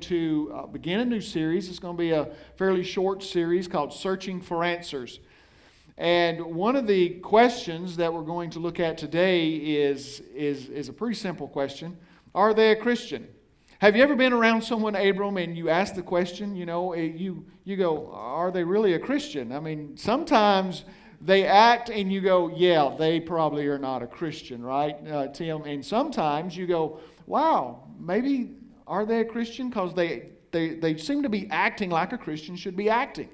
To 0.00 0.50
uh, 0.54 0.66
begin 0.66 1.00
a 1.00 1.04
new 1.04 1.20
series. 1.20 1.68
It's 1.68 1.78
going 1.78 1.94
to 1.94 2.00
be 2.00 2.12
a 2.12 2.28
fairly 2.56 2.82
short 2.82 3.22
series 3.22 3.68
called 3.68 3.92
Searching 3.92 4.40
for 4.40 4.64
Answers. 4.64 5.20
And 5.98 6.40
one 6.54 6.74
of 6.74 6.86
the 6.86 7.10
questions 7.20 7.98
that 7.98 8.12
we're 8.12 8.22
going 8.22 8.48
to 8.50 8.60
look 8.60 8.80
at 8.80 8.96
today 8.96 9.50
is, 9.50 10.20
is, 10.34 10.70
is 10.70 10.88
a 10.88 10.92
pretty 10.94 11.16
simple 11.16 11.46
question 11.46 11.98
Are 12.34 12.54
they 12.54 12.70
a 12.70 12.76
Christian? 12.76 13.28
Have 13.80 13.94
you 13.94 14.02
ever 14.02 14.16
been 14.16 14.32
around 14.32 14.62
someone, 14.62 14.96
Abram, 14.96 15.36
and 15.36 15.56
you 15.56 15.68
ask 15.68 15.94
the 15.94 16.02
question, 16.02 16.56
you 16.56 16.64
know, 16.64 16.94
eh, 16.94 17.02
you, 17.02 17.44
you 17.64 17.76
go, 17.76 18.10
Are 18.12 18.50
they 18.50 18.64
really 18.64 18.94
a 18.94 18.98
Christian? 18.98 19.52
I 19.52 19.60
mean, 19.60 19.98
sometimes 19.98 20.84
they 21.20 21.46
act 21.46 21.90
and 21.90 22.10
you 22.10 22.22
go, 22.22 22.48
Yeah, 22.48 22.94
they 22.98 23.20
probably 23.20 23.66
are 23.66 23.78
not 23.78 24.02
a 24.02 24.06
Christian, 24.06 24.62
right, 24.62 24.96
uh, 25.06 25.28
Tim? 25.28 25.64
And 25.64 25.84
sometimes 25.84 26.56
you 26.56 26.66
go, 26.66 27.00
Wow, 27.26 27.82
maybe 27.98 28.54
are 28.90 29.06
they 29.06 29.20
a 29.20 29.24
Christian? 29.24 29.70
Because 29.70 29.94
they, 29.94 30.30
they, 30.50 30.70
they 30.70 30.96
seem 30.96 31.22
to 31.22 31.28
be 31.28 31.48
acting 31.50 31.90
like 31.90 32.12
a 32.12 32.18
Christian 32.18 32.56
should 32.56 32.76
be 32.76 32.90
acting. 32.90 33.28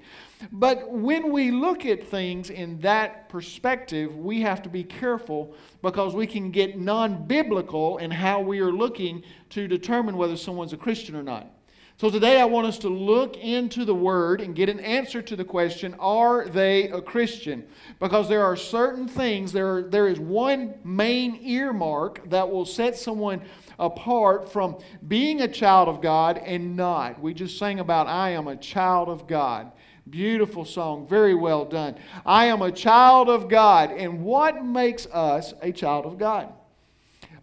But 0.53 0.91
when 0.91 1.33
we 1.33 1.51
look 1.51 1.87
at 1.87 2.07
things 2.07 2.51
in 2.51 2.79
that 2.81 3.31
perspective, 3.31 4.15
we 4.15 4.43
have 4.43 4.63
to 4.63 4.69
be 4.69 4.85
careful 4.85 5.55
because 5.81 6.15
we 6.15 6.27
can 6.27 6.51
get 6.51 6.79
non 6.79 7.27
biblical 7.27 7.97
in 7.97 8.11
how 8.11 8.41
we 8.41 8.61
are 8.61 8.71
looking 8.71 9.25
to 9.51 9.67
determine 9.67 10.19
whether 10.19 10.37
someone's 10.37 10.75
a 10.75 10.77
Christian 10.77 11.17
or 11.17 11.23
not. 11.23 11.51
So 11.99 12.11
today 12.11 12.39
I 12.39 12.45
want 12.45 12.67
us 12.67 12.79
to 12.81 12.91
look 12.91 13.39
into 13.39 13.87
the 13.87 13.95
Word 13.95 14.43
and 14.43 14.55
get 14.55 14.69
an 14.69 14.81
answer 14.81 15.23
to 15.23 15.35
the 15.35 15.47
question 15.47 15.97
Are 15.99 16.47
they 16.47 16.91
a 16.91 17.01
Christian? 17.01 17.67
Because 17.99 18.29
there 18.29 18.45
are 18.45 18.55
certain 18.55 19.09
things, 19.09 19.51
there, 19.51 19.77
are, 19.77 19.83
there 19.83 20.07
is 20.07 20.21
one 20.21 20.75
main 20.85 21.37
earmark 21.43 22.29
that 22.29 22.51
will 22.51 22.67
set 22.67 22.99
someone 22.99 23.41
apart 23.79 24.53
from 24.53 24.77
being 25.09 25.41
a 25.41 25.49
child 25.49 25.89
of 25.89 26.03
God 26.03 26.37
and 26.37 26.77
not. 26.77 27.19
We 27.19 27.33
just 27.33 27.57
sang 27.57 27.81
about, 27.81 28.09
I 28.09 28.31
am 28.31 28.47
a 28.47 28.57
child 28.57 29.09
of 29.09 29.27
God. 29.27 29.73
Beautiful 30.11 30.67
song, 30.67 31.09
very 31.09 31.35
well 31.35 31.65
done. 31.65 31.97
I 32.27 32.45
am 32.47 32.61
a 32.61 32.73
child 32.73 33.31
of 33.31 33.49
God. 33.49 33.91
And 33.91 34.23
what 34.23 34.63
makes 34.63 35.07
us 35.07 35.55
a 35.63 35.73
child 35.73 36.05
of 36.05 36.19
God? 36.19 36.53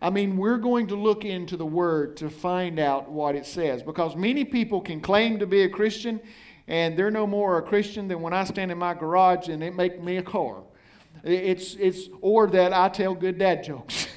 I 0.04 0.10
mean, 0.10 0.36
we're 0.36 0.58
going 0.58 0.88
to 0.88 0.96
look 0.96 1.24
into 1.24 1.56
the 1.56 1.66
Word 1.66 2.18
to 2.18 2.30
find 2.30 2.78
out 2.78 3.10
what 3.10 3.36
it 3.36 3.46
says 3.46 3.82
because 3.82 4.18
many 4.18 4.44
people 4.44 4.82
can 4.82 5.00
claim 5.00 5.40
to 5.40 5.48
be 5.48 5.62
a 5.62 5.70
Christian 5.70 6.20
and 6.68 6.98
they're 6.98 7.10
no 7.10 7.26
more 7.26 7.58
a 7.58 7.62
Christian 7.62 8.10
than 8.10 8.22
when 8.22 8.34
I 8.34 8.44
stand 8.44 8.70
in 8.70 8.78
my 8.78 8.96
garage 8.96 9.48
and 9.48 9.64
it 9.64 9.74
make 9.74 10.04
me 10.04 10.18
a 10.18 10.22
car. 10.22 10.64
It's, 11.24 11.76
it's, 11.76 12.10
or 12.20 12.48
that 12.48 12.74
I 12.74 12.90
tell 12.90 13.16
good 13.16 13.38
dad 13.38 13.64
jokes. 13.64 14.08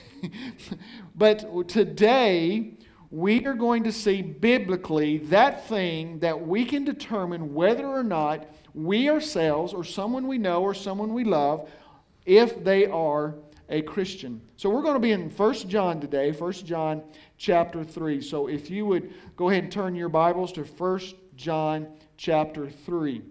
but 1.15 1.69
today, 1.69 2.75
we 3.13 3.47
are 3.47 3.55
going 3.55 3.85
to 3.85 3.93
see 3.93 4.23
biblically 4.23 5.19
that 5.19 5.69
thing 5.69 6.19
that 6.19 6.49
we 6.49 6.65
can 6.65 6.85
determine 6.85 7.55
whether 7.55 7.87
or 7.87 8.03
not 8.03 8.53
we 8.75 9.09
ourselves 9.09 9.73
or 9.73 9.85
someone 9.85 10.27
we 10.27 10.37
know 10.37 10.63
or 10.63 10.75
someone 10.75 11.15
we 11.15 11.23
love, 11.23 11.71
if 12.25 12.65
they 12.65 12.87
are 12.87 13.37
a 13.69 13.83
Christian. 13.83 14.41
So 14.57 14.71
we're 14.71 14.83
going 14.83 14.95
to 14.95 15.01
be 15.01 15.13
in 15.13 15.31
1 15.31 15.55
John 15.69 16.01
today, 16.01 16.31
1 16.33 16.53
John 16.53 17.03
chapter 17.37 17.85
3. 17.85 18.21
So 18.21 18.47
if 18.47 18.71
you 18.71 18.87
would 18.87 19.13
go 19.37 19.51
ahead 19.51 19.65
and 19.65 19.73
turn 19.73 19.95
your 19.95 20.09
Bibles 20.09 20.53
to 20.53 20.63
1 20.63 21.01
John 21.37 21.89
chapter 22.17 22.71
3. 22.71 23.23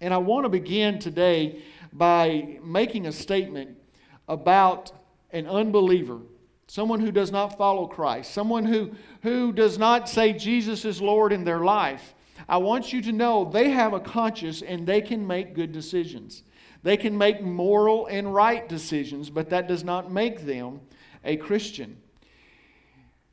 And 0.00 0.12
I 0.12 0.18
want 0.18 0.44
to 0.44 0.48
begin 0.48 0.98
today 0.98 1.62
by 1.92 2.58
making 2.62 3.06
a 3.06 3.12
statement 3.12 3.78
about 4.28 4.92
an 5.30 5.46
unbeliever, 5.46 6.20
someone 6.66 7.00
who 7.00 7.12
does 7.12 7.30
not 7.30 7.56
follow 7.56 7.86
Christ, 7.86 8.32
someone 8.32 8.64
who, 8.64 8.92
who 9.22 9.52
does 9.52 9.78
not 9.78 10.08
say 10.08 10.32
Jesus 10.32 10.84
is 10.84 11.00
Lord 11.00 11.32
in 11.32 11.44
their 11.44 11.60
life, 11.60 12.14
I 12.48 12.58
want 12.58 12.92
you 12.92 13.00
to 13.02 13.12
know 13.12 13.44
they 13.44 13.70
have 13.70 13.92
a 13.92 14.00
conscience 14.00 14.60
and 14.62 14.86
they 14.86 15.00
can 15.00 15.26
make 15.26 15.54
good 15.54 15.72
decisions. 15.72 16.42
They 16.84 16.98
can 16.98 17.16
make 17.16 17.40
moral 17.40 18.06
and 18.06 18.32
right 18.32 18.68
decisions, 18.68 19.30
but 19.30 19.48
that 19.48 19.66
does 19.66 19.82
not 19.82 20.12
make 20.12 20.44
them 20.44 20.82
a 21.24 21.38
Christian. 21.38 21.96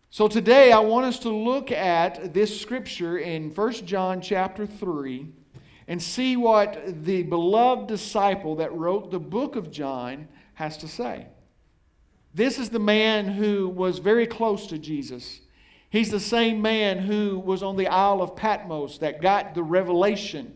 So 0.09 0.29
today 0.29 0.71
I 0.71 0.79
want 0.79 1.05
us 1.05 1.19
to 1.19 1.29
look 1.29 1.69
at 1.69 2.33
this 2.33 2.61
scripture 2.61 3.17
in 3.17 3.53
1 3.53 3.73
John 3.85 4.21
chapter 4.21 4.65
3 4.65 5.27
and 5.89 6.01
see 6.01 6.37
what 6.37 7.03
the 7.03 7.23
beloved 7.23 7.87
disciple 7.87 8.55
that 8.55 8.73
wrote 8.73 9.11
the 9.11 9.19
book 9.19 9.57
of 9.57 9.69
John 9.69 10.29
has 10.53 10.77
to 10.77 10.87
say. 10.87 11.27
This 12.33 12.57
is 12.57 12.69
the 12.69 12.79
man 12.79 13.27
who 13.27 13.67
was 13.67 13.99
very 13.99 14.27
close 14.27 14.65
to 14.67 14.77
Jesus. 14.77 15.41
He's 15.89 16.09
the 16.09 16.21
same 16.21 16.61
man 16.61 16.99
who 16.99 17.37
was 17.37 17.63
on 17.63 17.75
the 17.75 17.87
Isle 17.87 18.21
of 18.21 18.37
Patmos 18.37 18.99
that 18.99 19.21
got 19.21 19.55
the 19.55 19.63
revelation 19.63 20.55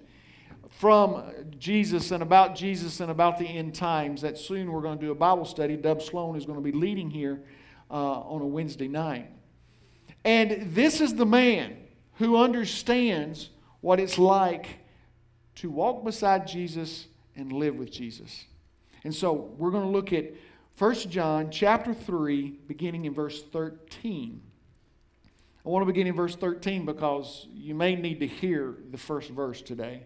from 0.77 1.23
Jesus 1.57 2.11
and 2.11 2.21
about 2.21 2.55
Jesus 2.55 2.99
and 2.99 3.09
about 3.09 3.37
the 3.37 3.45
end 3.45 3.75
times. 3.75 4.21
That 4.21 4.37
soon 4.37 4.71
we're 4.71 4.81
going 4.81 4.99
to 4.99 5.05
do 5.05 5.11
a 5.11 5.15
Bible 5.15 5.45
study. 5.45 5.75
Dub 5.75 6.01
Sloan 6.01 6.35
is 6.35 6.45
going 6.45 6.57
to 6.57 6.63
be 6.63 6.71
leading 6.71 7.09
here 7.09 7.41
uh, 7.89 7.93
on 7.93 8.41
a 8.41 8.45
Wednesday 8.45 8.87
night. 8.87 9.31
And 10.23 10.73
this 10.73 11.01
is 11.01 11.15
the 11.15 11.25
man 11.25 11.77
who 12.15 12.37
understands 12.37 13.49
what 13.81 13.99
it's 13.99 14.17
like 14.17 14.79
to 15.55 15.69
walk 15.69 16.03
beside 16.03 16.47
Jesus 16.47 17.07
and 17.35 17.51
live 17.51 17.75
with 17.75 17.91
Jesus. 17.91 18.45
And 19.03 19.13
so 19.13 19.53
we're 19.57 19.71
going 19.71 19.83
to 19.83 19.89
look 19.89 20.11
at 20.11 20.33
1 20.77 20.95
John 21.09 21.51
chapter 21.51 21.93
3, 21.93 22.59
beginning 22.67 23.05
in 23.05 23.13
verse 23.13 23.43
13. 23.43 24.41
I 25.65 25.69
want 25.69 25.83
to 25.83 25.85
begin 25.85 26.07
in 26.07 26.15
verse 26.15 26.35
13 26.35 26.85
because 26.85 27.47
you 27.53 27.75
may 27.75 27.95
need 27.95 28.19
to 28.19 28.27
hear 28.27 28.75
the 28.91 28.97
first 28.97 29.29
verse 29.29 29.61
today. 29.61 30.03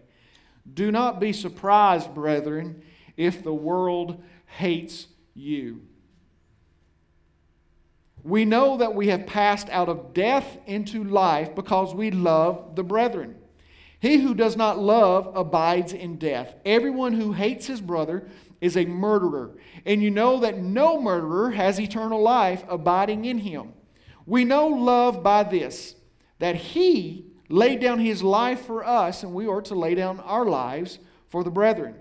Do 0.72 0.90
not 0.90 1.20
be 1.20 1.32
surprised, 1.32 2.14
brethren, 2.14 2.82
if 3.16 3.42
the 3.42 3.54
world 3.54 4.22
hates 4.46 5.06
you. 5.34 5.82
We 8.22 8.44
know 8.44 8.76
that 8.76 8.94
we 8.94 9.08
have 9.08 9.26
passed 9.26 9.68
out 9.70 9.88
of 9.88 10.12
death 10.12 10.58
into 10.66 11.02
life 11.02 11.54
because 11.54 11.94
we 11.94 12.10
love 12.10 12.76
the 12.76 12.82
brethren. 12.82 13.36
He 13.98 14.18
who 14.18 14.34
does 14.34 14.56
not 14.56 14.78
love 14.78 15.34
abides 15.34 15.92
in 15.92 16.16
death. 16.16 16.54
Everyone 16.64 17.14
who 17.14 17.32
hates 17.32 17.66
his 17.66 17.80
brother 17.80 18.28
is 18.60 18.76
a 18.76 18.84
murderer. 18.84 19.56
And 19.84 20.02
you 20.02 20.10
know 20.10 20.40
that 20.40 20.58
no 20.58 21.00
murderer 21.00 21.52
has 21.52 21.80
eternal 21.80 22.22
life 22.22 22.64
abiding 22.68 23.24
in 23.24 23.38
him. 23.38 23.72
We 24.26 24.44
know 24.44 24.68
love 24.68 25.22
by 25.22 25.42
this, 25.42 25.96
that 26.38 26.56
he 26.56 27.29
laid 27.50 27.80
down 27.80 27.98
his 27.98 28.22
life 28.22 28.64
for 28.64 28.84
us, 28.84 29.22
and 29.22 29.34
we 29.34 29.46
are 29.46 29.60
to 29.62 29.74
lay 29.74 29.94
down 29.94 30.20
our 30.20 30.46
lives 30.46 30.98
for 31.28 31.44
the 31.44 31.50
brethren. 31.50 31.96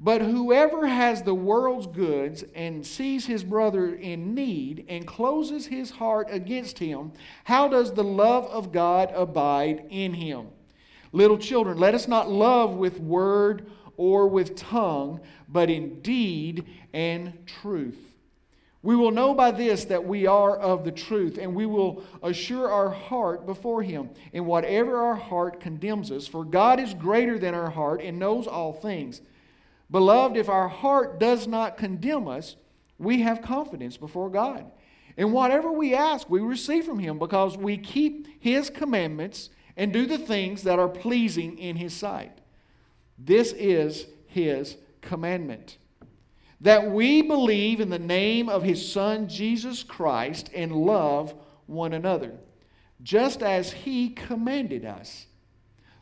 But 0.00 0.22
whoever 0.22 0.86
has 0.86 1.22
the 1.22 1.34
world's 1.34 1.88
goods 1.88 2.44
and 2.54 2.86
sees 2.86 3.26
his 3.26 3.42
brother 3.42 3.92
in 3.92 4.32
need 4.32 4.86
and 4.88 5.04
closes 5.04 5.66
his 5.66 5.90
heart 5.90 6.28
against 6.30 6.78
him, 6.78 7.12
how 7.44 7.66
does 7.66 7.92
the 7.92 8.04
love 8.04 8.44
of 8.46 8.70
God 8.70 9.10
abide 9.12 9.86
in 9.90 10.14
him? 10.14 10.46
Little 11.10 11.38
children, 11.38 11.78
let 11.78 11.94
us 11.94 12.06
not 12.06 12.30
love 12.30 12.74
with 12.74 13.00
word 13.00 13.68
or 13.96 14.28
with 14.28 14.54
tongue, 14.54 15.20
but 15.48 15.68
in 15.68 16.00
deed 16.00 16.64
and 16.92 17.44
truth. 17.46 17.98
We 18.88 18.96
will 18.96 19.10
know 19.10 19.34
by 19.34 19.50
this 19.50 19.84
that 19.84 20.06
we 20.06 20.26
are 20.26 20.56
of 20.56 20.82
the 20.82 20.90
truth, 20.90 21.36
and 21.36 21.54
we 21.54 21.66
will 21.66 22.02
assure 22.22 22.72
our 22.72 22.88
heart 22.88 23.44
before 23.44 23.82
Him 23.82 24.08
in 24.32 24.46
whatever 24.46 24.96
our 24.96 25.14
heart 25.14 25.60
condemns 25.60 26.10
us, 26.10 26.26
for 26.26 26.42
God 26.42 26.80
is 26.80 26.94
greater 26.94 27.38
than 27.38 27.52
our 27.52 27.68
heart 27.68 28.00
and 28.00 28.18
knows 28.18 28.46
all 28.46 28.72
things. 28.72 29.20
Beloved, 29.90 30.38
if 30.38 30.48
our 30.48 30.68
heart 30.68 31.20
does 31.20 31.46
not 31.46 31.76
condemn 31.76 32.26
us, 32.28 32.56
we 32.96 33.20
have 33.20 33.42
confidence 33.42 33.98
before 33.98 34.30
God. 34.30 34.64
And 35.18 35.34
whatever 35.34 35.70
we 35.70 35.94
ask, 35.94 36.30
we 36.30 36.40
receive 36.40 36.86
from 36.86 36.98
Him 36.98 37.18
because 37.18 37.58
we 37.58 37.76
keep 37.76 38.26
His 38.42 38.70
commandments 38.70 39.50
and 39.76 39.92
do 39.92 40.06
the 40.06 40.16
things 40.16 40.62
that 40.62 40.78
are 40.78 40.88
pleasing 40.88 41.58
in 41.58 41.76
His 41.76 41.92
sight. 41.92 42.38
This 43.18 43.52
is 43.52 44.06
his 44.28 44.78
commandment. 45.02 45.76
That 46.60 46.90
we 46.90 47.22
believe 47.22 47.80
in 47.80 47.90
the 47.90 47.98
name 47.98 48.48
of 48.48 48.62
his 48.62 48.90
Son, 48.90 49.28
Jesus 49.28 49.82
Christ, 49.82 50.50
and 50.54 50.72
love 50.72 51.34
one 51.66 51.92
another, 51.92 52.38
just 53.02 53.42
as 53.42 53.72
he 53.72 54.10
commanded 54.10 54.84
us. 54.84 55.26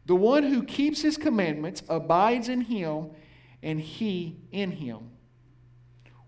The 0.07 0.15
one 0.15 0.45
who 0.45 0.63
keeps 0.63 1.03
his 1.03 1.17
commandments 1.17 1.83
abides 1.89 2.49
in 2.49 2.63
him, 2.63 3.11
and 3.63 3.81
he 3.81 4.37
in 4.53 4.73
him. 4.73 5.11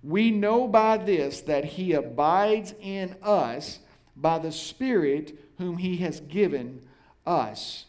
We 0.02 0.30
know 0.30 0.68
by 0.68 0.98
this 0.98 1.40
that 1.42 1.64
he 1.64 1.92
abides 1.92 2.74
in 2.80 3.16
us 3.22 3.80
by 4.16 4.38
the 4.38 4.52
Spirit 4.52 5.38
whom 5.58 5.78
he 5.78 5.98
has 5.98 6.20
given 6.20 6.86
us. 7.26 7.86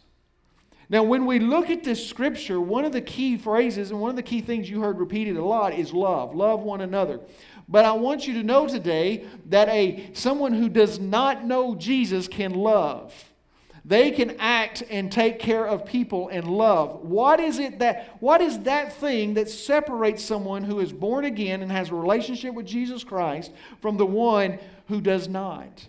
Now, 0.91 1.03
when 1.03 1.27
we 1.27 1.39
look 1.39 1.69
at 1.69 1.83
this 1.83 2.07
scripture, 2.07 2.59
one 2.59 2.83
of 2.83 2.91
the 2.91 3.01
key 3.01 3.37
phrases 3.37 3.91
and 3.91 4.01
one 4.01 4.09
of 4.09 4.15
the 4.15 4.23
key 4.23 4.41
things 4.41 4.69
you 4.69 4.81
heard 4.81 4.97
repeated 4.97 5.37
a 5.37 5.45
lot 5.45 5.73
is 5.73 5.93
love. 5.93 6.33
Love 6.33 6.61
one 6.61 6.81
another. 6.81 7.19
But 7.67 7.85
I 7.85 7.91
want 7.91 8.27
you 8.27 8.33
to 8.33 8.43
know 8.43 8.67
today 8.67 9.25
that 9.45 9.69
a 9.69 10.09
someone 10.13 10.53
who 10.53 10.67
does 10.67 10.99
not 10.99 11.45
know 11.45 11.75
Jesus 11.75 12.27
can 12.27 12.53
love. 12.55 13.13
They 13.85 14.11
can 14.11 14.35
act 14.39 14.83
and 14.89 15.11
take 15.11 15.39
care 15.39 15.65
of 15.65 15.85
people 15.85 16.27
and 16.29 16.47
love. 16.47 17.01
What 17.01 17.39
is 17.39 17.59
it 17.59 17.79
that 17.79 18.17
what 18.19 18.41
is 18.41 18.59
that 18.61 18.93
thing 18.93 19.35
that 19.35 19.49
separates 19.49 20.23
someone 20.23 20.63
who 20.63 20.79
is 20.79 20.91
born 20.91 21.25
again 21.25 21.61
and 21.61 21.71
has 21.71 21.89
a 21.89 21.95
relationship 21.95 22.55
with 22.55 22.65
Jesus 22.65 23.03
Christ 23.03 23.51
from 23.79 23.97
the 23.97 24.05
one 24.05 24.57
who 24.87 25.01
does 25.01 25.27
not? 25.27 25.87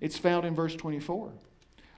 It's 0.00 0.18
found 0.18 0.44
in 0.44 0.56
verse 0.56 0.74
24. 0.74 1.32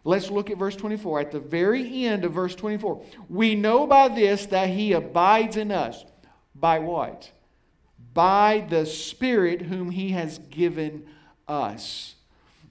Let's 0.06 0.30
look 0.30 0.50
at 0.50 0.56
verse 0.56 0.76
24. 0.76 1.20
At 1.20 1.32
the 1.32 1.40
very 1.40 2.06
end 2.06 2.24
of 2.24 2.32
verse 2.32 2.54
24, 2.54 3.02
we 3.28 3.56
know 3.56 3.88
by 3.88 4.06
this 4.06 4.46
that 4.46 4.68
he 4.68 4.92
abides 4.92 5.56
in 5.56 5.72
us. 5.72 6.04
By 6.54 6.78
what? 6.78 7.32
By 8.14 8.64
the 8.68 8.86
Spirit 8.86 9.62
whom 9.62 9.90
he 9.90 10.10
has 10.10 10.38
given 10.38 11.06
us. 11.48 12.14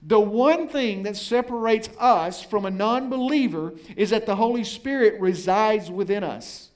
The 0.02 0.18
one 0.18 0.66
thing 0.66 1.02
that 1.02 1.16
separates 1.16 1.90
us 1.98 2.42
from 2.42 2.64
a 2.64 2.70
non 2.70 3.10
believer 3.10 3.74
is 3.96 4.10
that 4.10 4.24
the 4.24 4.36
Holy 4.36 4.64
Spirit 4.64 5.20
resides 5.20 5.90
within 5.90 6.24
us. 6.24 6.70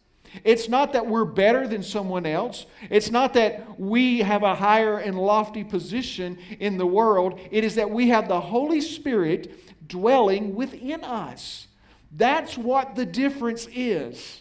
It's 0.44 0.68
not 0.68 0.92
that 0.92 1.06
we're 1.06 1.24
better 1.24 1.66
than 1.66 1.82
someone 1.82 2.26
else. 2.26 2.66
It's 2.90 3.10
not 3.10 3.32
that 3.34 3.80
we 3.80 4.18
have 4.18 4.42
a 4.42 4.54
higher 4.54 4.98
and 4.98 5.18
lofty 5.18 5.64
position 5.64 6.38
in 6.60 6.76
the 6.76 6.86
world. 6.86 7.40
It 7.50 7.64
is 7.64 7.76
that 7.76 7.90
we 7.90 8.08
have 8.10 8.28
the 8.28 8.40
Holy 8.40 8.80
Spirit 8.82 9.69
dwelling 9.90 10.54
within 10.54 11.04
us. 11.04 11.66
That's 12.10 12.56
what 12.56 12.94
the 12.94 13.04
difference 13.04 13.68
is. 13.72 14.40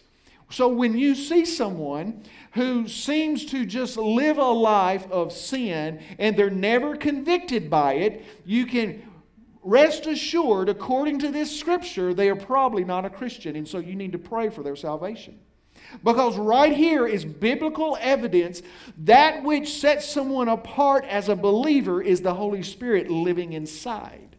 So 0.50 0.66
when 0.68 0.96
you 0.98 1.14
see 1.14 1.44
someone 1.44 2.24
who 2.52 2.88
seems 2.88 3.44
to 3.46 3.64
just 3.64 3.96
live 3.96 4.38
a 4.38 4.44
life 4.44 5.08
of 5.10 5.32
sin 5.32 6.00
and 6.18 6.36
they're 6.36 6.50
never 6.50 6.96
convicted 6.96 7.70
by 7.70 7.94
it, 7.94 8.24
you 8.44 8.66
can 8.66 9.02
rest 9.62 10.06
assured, 10.06 10.68
according 10.68 11.20
to 11.20 11.28
this 11.30 11.56
scripture, 11.56 12.14
they 12.14 12.28
are 12.28 12.36
probably 12.36 12.84
not 12.84 13.04
a 13.04 13.10
Christian. 13.10 13.54
And 13.54 13.68
so 13.68 13.78
you 13.78 13.94
need 13.94 14.12
to 14.12 14.18
pray 14.18 14.48
for 14.48 14.62
their 14.62 14.76
salvation. 14.76 15.38
Because 16.02 16.36
right 16.36 16.72
here 16.72 17.06
is 17.06 17.24
biblical 17.24 17.96
evidence 18.00 18.62
that 18.98 19.42
which 19.42 19.72
sets 19.72 20.08
someone 20.08 20.48
apart 20.48 21.04
as 21.04 21.28
a 21.28 21.36
believer 21.36 22.02
is 22.02 22.22
the 22.22 22.34
Holy 22.34 22.62
Spirit 22.62 23.10
living 23.10 23.52
inside. 23.52 24.29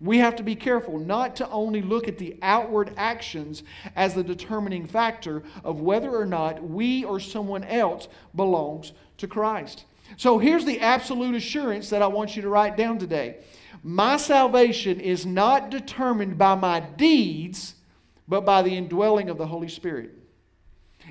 We 0.00 0.18
have 0.18 0.36
to 0.36 0.42
be 0.42 0.54
careful 0.54 0.98
not 0.98 1.36
to 1.36 1.48
only 1.48 1.80
look 1.80 2.06
at 2.06 2.18
the 2.18 2.36
outward 2.42 2.92
actions 2.96 3.62
as 3.94 4.14
the 4.14 4.22
determining 4.22 4.86
factor 4.86 5.42
of 5.64 5.80
whether 5.80 6.14
or 6.14 6.26
not 6.26 6.62
we 6.62 7.04
or 7.04 7.18
someone 7.18 7.64
else 7.64 8.08
belongs 8.34 8.92
to 9.18 9.26
Christ. 9.26 9.84
So 10.16 10.38
here's 10.38 10.64
the 10.64 10.80
absolute 10.80 11.34
assurance 11.34 11.90
that 11.90 12.02
I 12.02 12.06
want 12.06 12.36
you 12.36 12.42
to 12.42 12.48
write 12.48 12.76
down 12.76 12.98
today. 12.98 13.38
My 13.82 14.16
salvation 14.16 15.00
is 15.00 15.24
not 15.24 15.70
determined 15.70 16.38
by 16.38 16.54
my 16.54 16.80
deeds, 16.80 17.74
but 18.28 18.44
by 18.44 18.62
the 18.62 18.76
indwelling 18.76 19.28
of 19.30 19.38
the 19.38 19.46
Holy 19.46 19.68
Spirit. 19.68 20.10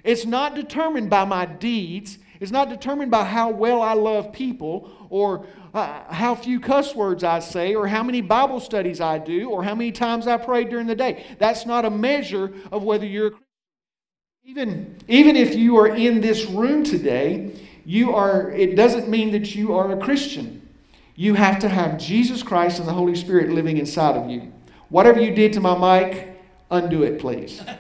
It's 0.04 0.26
not 0.26 0.56
determined 0.56 1.10
by 1.10 1.26
my 1.26 1.46
deeds. 1.46 2.18
It's 2.40 2.52
not 2.52 2.70
determined 2.70 3.12
by 3.12 3.24
how 3.24 3.50
well 3.50 3.82
I 3.82 3.94
love 3.94 4.34
people 4.34 4.92
or 5.10 5.46
uh, 5.76 6.12
how 6.12 6.34
few 6.34 6.60
cuss 6.62 6.96
words 6.96 7.24
I 7.24 7.40
say 7.40 7.76
or 7.76 7.86
how 7.86 8.02
many 8.02 8.22
Bible 8.22 8.62
studies 8.62 9.02
I 9.02 9.18
do 9.18 9.50
or 9.50 9.62
how 9.64 9.76
many 9.76 9.92
times 9.92 10.26
I 10.26 10.38
pray 10.38 10.64
during 10.64 10.88
the 10.88 10.96
day. 10.96 11.26
That's 11.38 11.66
not 11.66 11.84
a 11.84 11.90
measure 11.90 12.54
of 12.72 12.84
whether 12.84 13.06
you're 13.06 13.28
a 13.28 13.32
Christian. 13.32 13.46
Even, 14.46 14.96
even 15.10 15.36
if 15.36 15.54
you 15.54 15.76
are 15.78 15.88
in 15.88 16.22
this 16.22 16.46
room 16.46 16.86
today, 16.86 17.52
you 17.84 18.16
are, 18.16 18.52
it 18.52 18.78
doesn't 18.78 19.10
mean 19.10 19.32
that 19.32 19.54
you 19.54 19.76
are 19.76 19.92
a 19.92 19.98
Christian. 19.98 20.66
You 21.16 21.34
have 21.34 21.60
to 21.60 21.68
have 21.68 22.00
Jesus 22.00 22.42
Christ 22.42 22.80
and 22.80 22.88
the 22.88 22.94
Holy 22.94 23.16
Spirit 23.16 23.50
living 23.50 23.78
inside 23.78 24.16
of 24.16 24.30
you. 24.30 24.54
Whatever 24.88 25.20
you 25.20 25.36
did 25.36 25.52
to 25.54 25.60
my 25.60 25.78
mic, 25.78 26.40
undo 26.72 27.04
it, 27.04 27.20
please. 27.20 27.62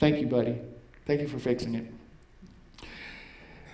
Thank 0.00 0.18
you, 0.18 0.26
buddy. 0.26 0.58
Thank 1.06 1.20
you 1.20 1.28
for 1.28 1.38
fixing 1.38 1.76
it. 1.76 2.01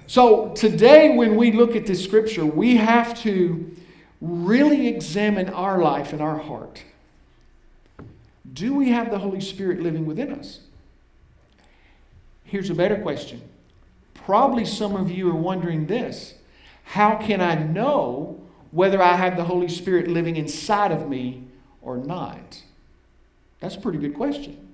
So, 0.08 0.54
today, 0.54 1.14
when 1.14 1.36
we 1.36 1.52
look 1.52 1.76
at 1.76 1.84
this 1.84 2.02
scripture, 2.02 2.46
we 2.46 2.76
have 2.76 3.14
to 3.24 3.76
really 4.22 4.88
examine 4.88 5.50
our 5.50 5.82
life 5.82 6.14
and 6.14 6.22
our 6.22 6.38
heart. 6.38 6.82
Do 8.50 8.74
we 8.74 8.88
have 8.88 9.10
the 9.10 9.18
Holy 9.18 9.42
Spirit 9.42 9.82
living 9.82 10.06
within 10.06 10.32
us? 10.32 10.60
Here's 12.42 12.70
a 12.70 12.74
better 12.74 12.96
question. 12.96 13.42
Probably 14.14 14.64
some 14.64 14.96
of 14.96 15.10
you 15.10 15.30
are 15.30 15.36
wondering 15.36 15.86
this 15.86 16.36
How 16.84 17.16
can 17.16 17.42
I 17.42 17.56
know 17.56 18.40
whether 18.70 19.02
I 19.02 19.14
have 19.14 19.36
the 19.36 19.44
Holy 19.44 19.68
Spirit 19.68 20.08
living 20.08 20.36
inside 20.36 20.90
of 20.90 21.06
me 21.06 21.44
or 21.82 21.98
not? 21.98 22.62
That's 23.60 23.76
a 23.76 23.80
pretty 23.80 23.98
good 23.98 24.14
question. 24.14 24.67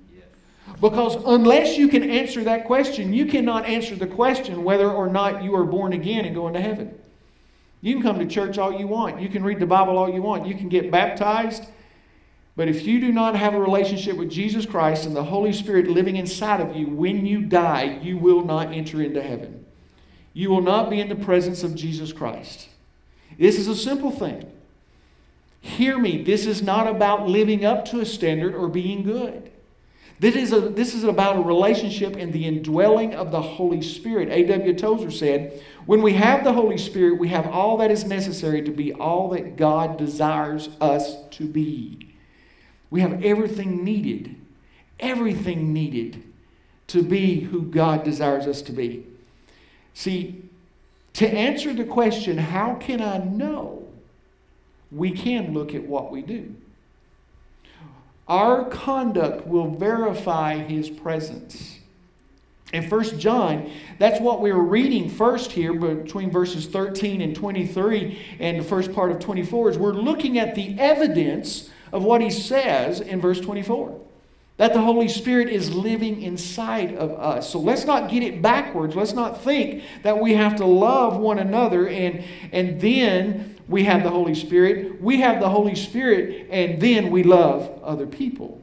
Because 0.81 1.17
unless 1.27 1.77
you 1.77 1.89
can 1.89 2.09
answer 2.09 2.45
that 2.45 2.65
question, 2.65 3.13
you 3.13 3.27
cannot 3.27 3.67
answer 3.67 3.95
the 3.95 4.07
question 4.07 4.65
whether 4.65 4.91
or 4.91 5.09
not 5.09 5.43
you 5.43 5.55
are 5.55 5.65
born 5.65 5.93
again 5.93 6.25
and 6.25 6.35
going 6.35 6.55
to 6.55 6.61
heaven. 6.61 6.99
You 7.81 7.95
can 7.95 8.03
come 8.03 8.19
to 8.19 8.27
church 8.27 8.57
all 8.59 8.73
you 8.73 8.87
want. 8.87 9.21
You 9.21 9.29
can 9.29 9.45
read 9.45 9.61
the 9.61 9.67
Bible 9.67 9.99
all 9.99 10.09
you 10.09 10.23
want. 10.23 10.47
You 10.47 10.55
can 10.55 10.69
get 10.69 10.91
baptized. 10.91 11.67
But 12.57 12.69
if 12.69 12.87
you 12.87 13.01
do 13.01 13.13
not 13.13 13.37
have 13.37 13.55
a 13.55 13.61
relationship 13.61 14.17
with 14.17 14.31
Jesus 14.31 14.65
Christ 14.65 15.07
and 15.07 15.15
the 15.15 15.25
Holy 15.25 15.53
Spirit 15.53 15.89
living 15.89 16.17
inside 16.17 16.61
of 16.61 16.77
you, 16.77 16.87
when 16.87 17.27
you 17.27 17.43
die, 17.43 17.99
you 18.03 18.17
will 18.17 18.45
not 18.45 18.73
enter 18.73 19.03
into 19.03 19.23
heaven. 19.23 19.67
You 20.33 20.51
will 20.51 20.63
not 20.63 20.89
be 20.89 21.01
in 21.01 21.09
the 21.09 21.15
presence 21.15 21.63
of 21.63 21.75
Jesus 21.75 22.13
Christ. 22.13 22.69
This 23.39 23.59
is 23.59 23.69
a 23.69 23.77
simple 23.77 24.11
thing. 24.11 24.51
Hear 25.61 25.99
me, 25.99 26.23
this 26.23 26.47
is 26.47 26.63
not 26.63 26.87
about 26.87 27.29
living 27.29 27.65
up 27.65 27.85
to 27.87 28.01
a 28.01 28.07
standard 28.07 28.55
or 28.55 28.69
being 28.69 29.03
good. 29.03 29.51
This 30.21 30.37
is, 30.37 30.53
a, 30.53 30.61
this 30.61 30.95
is 30.95 31.05
about 31.05 31.37
a 31.37 31.41
relationship 31.41 32.17
and 32.17 32.33
the 32.33 32.47
indwelling 32.47 33.15
of 33.15 33.31
the 33.31 33.43
Holy 33.43 33.83
Spirit. 33.83 34.29
A.W. 34.31 34.75
Tozer 34.75 35.11
said, 35.11 35.63
When 35.87 36.03
we 36.03 36.15
have 36.15 36.45
the 36.45 36.53
Holy 36.53 36.79
Spirit, 36.79 37.19
we 37.19 37.29
have 37.29 37.47
all 37.47 37.77
that 37.79 37.91
is 37.91 38.05
necessary 38.05 38.63
to 38.63 38.71
be 38.71 38.93
all 38.93 39.31
that 39.31 39.57
God 39.57 39.97
desires 39.97 40.69
us 40.81 41.17
to 41.33 41.47
be. 41.47 42.15
We 42.91 43.01
have 43.01 43.25
everything 43.25 43.83
needed, 43.83 44.37
everything 45.01 45.73
needed 45.73 46.23
to 46.89 47.03
be 47.03 47.41
who 47.41 47.63
God 47.63 48.05
desires 48.05 48.47
us 48.47 48.63
to 48.63 48.73
be. 48.73 49.07
See, 49.95 50.45
to 51.15 51.29
answer 51.29 51.73
the 51.75 51.85
question, 51.85 52.39
how 52.39 52.75
can 52.75 53.01
I 53.01 53.19
know? 53.19 53.89
We 54.93 55.11
can 55.11 55.53
look 55.53 55.75
at 55.75 55.85
what 55.85 56.13
we 56.13 56.23
do. 56.23 56.55
Our 58.27 58.65
conduct 58.65 59.47
will 59.47 59.71
verify 59.71 60.57
his 60.57 60.89
presence. 60.89 61.79
In 62.73 62.89
1 62.89 63.21
John, 63.21 63.71
that's 63.99 64.21
what 64.21 64.41
we 64.41 64.53
were 64.53 64.63
reading 64.63 65.09
first 65.09 65.53
here 65.53 65.75
between 65.75 66.31
verses 66.31 66.67
13 66.67 67.21
and 67.21 67.37
23 67.37 68.19
and 68.41 68.59
the 68.59 68.65
first 68.65 68.93
part 68.93 69.13
of 69.13 69.21
24 69.21 69.71
is 69.71 69.79
we're 69.79 69.93
looking 69.93 70.39
at 70.39 70.55
the 70.55 70.77
evidence 70.79 71.71
of 71.93 72.03
what 72.03 72.21
he 72.21 72.31
says 72.31 73.01
in 73.01 73.21
verse 73.21 73.41
24 73.41 74.01
that 74.57 74.73
the 74.73 74.81
Holy 74.81 75.09
Spirit 75.09 75.49
is 75.49 75.75
living 75.75 76.23
inside 76.23 76.95
of 76.95 77.11
us. 77.13 77.51
So 77.51 77.59
let's 77.59 77.85
not 77.85 78.09
get 78.09 78.23
it 78.23 78.41
backwards. 78.41 78.95
Let's 78.95 79.13
not 79.13 79.43
think 79.43 79.83
that 80.03 80.21
we 80.21 80.35
have 80.35 80.57
to 80.57 80.65
love 80.65 81.17
one 81.17 81.39
another 81.41 81.89
and, 81.89 82.25
and 82.53 82.81
then 82.81 83.54
we 83.69 83.85
have 83.85 84.03
the 84.03 84.11
Holy 84.11 84.35
Spirit. 84.35 85.01
We 85.01 85.21
have 85.21 85.41
the 85.41 85.49
Holy 85.49 85.75
Spirit, 85.75 86.49
and 86.51 86.81
then 86.81 87.11
we 87.11 87.23
love 87.23 87.83
other 87.83 88.07
people. 88.07 88.61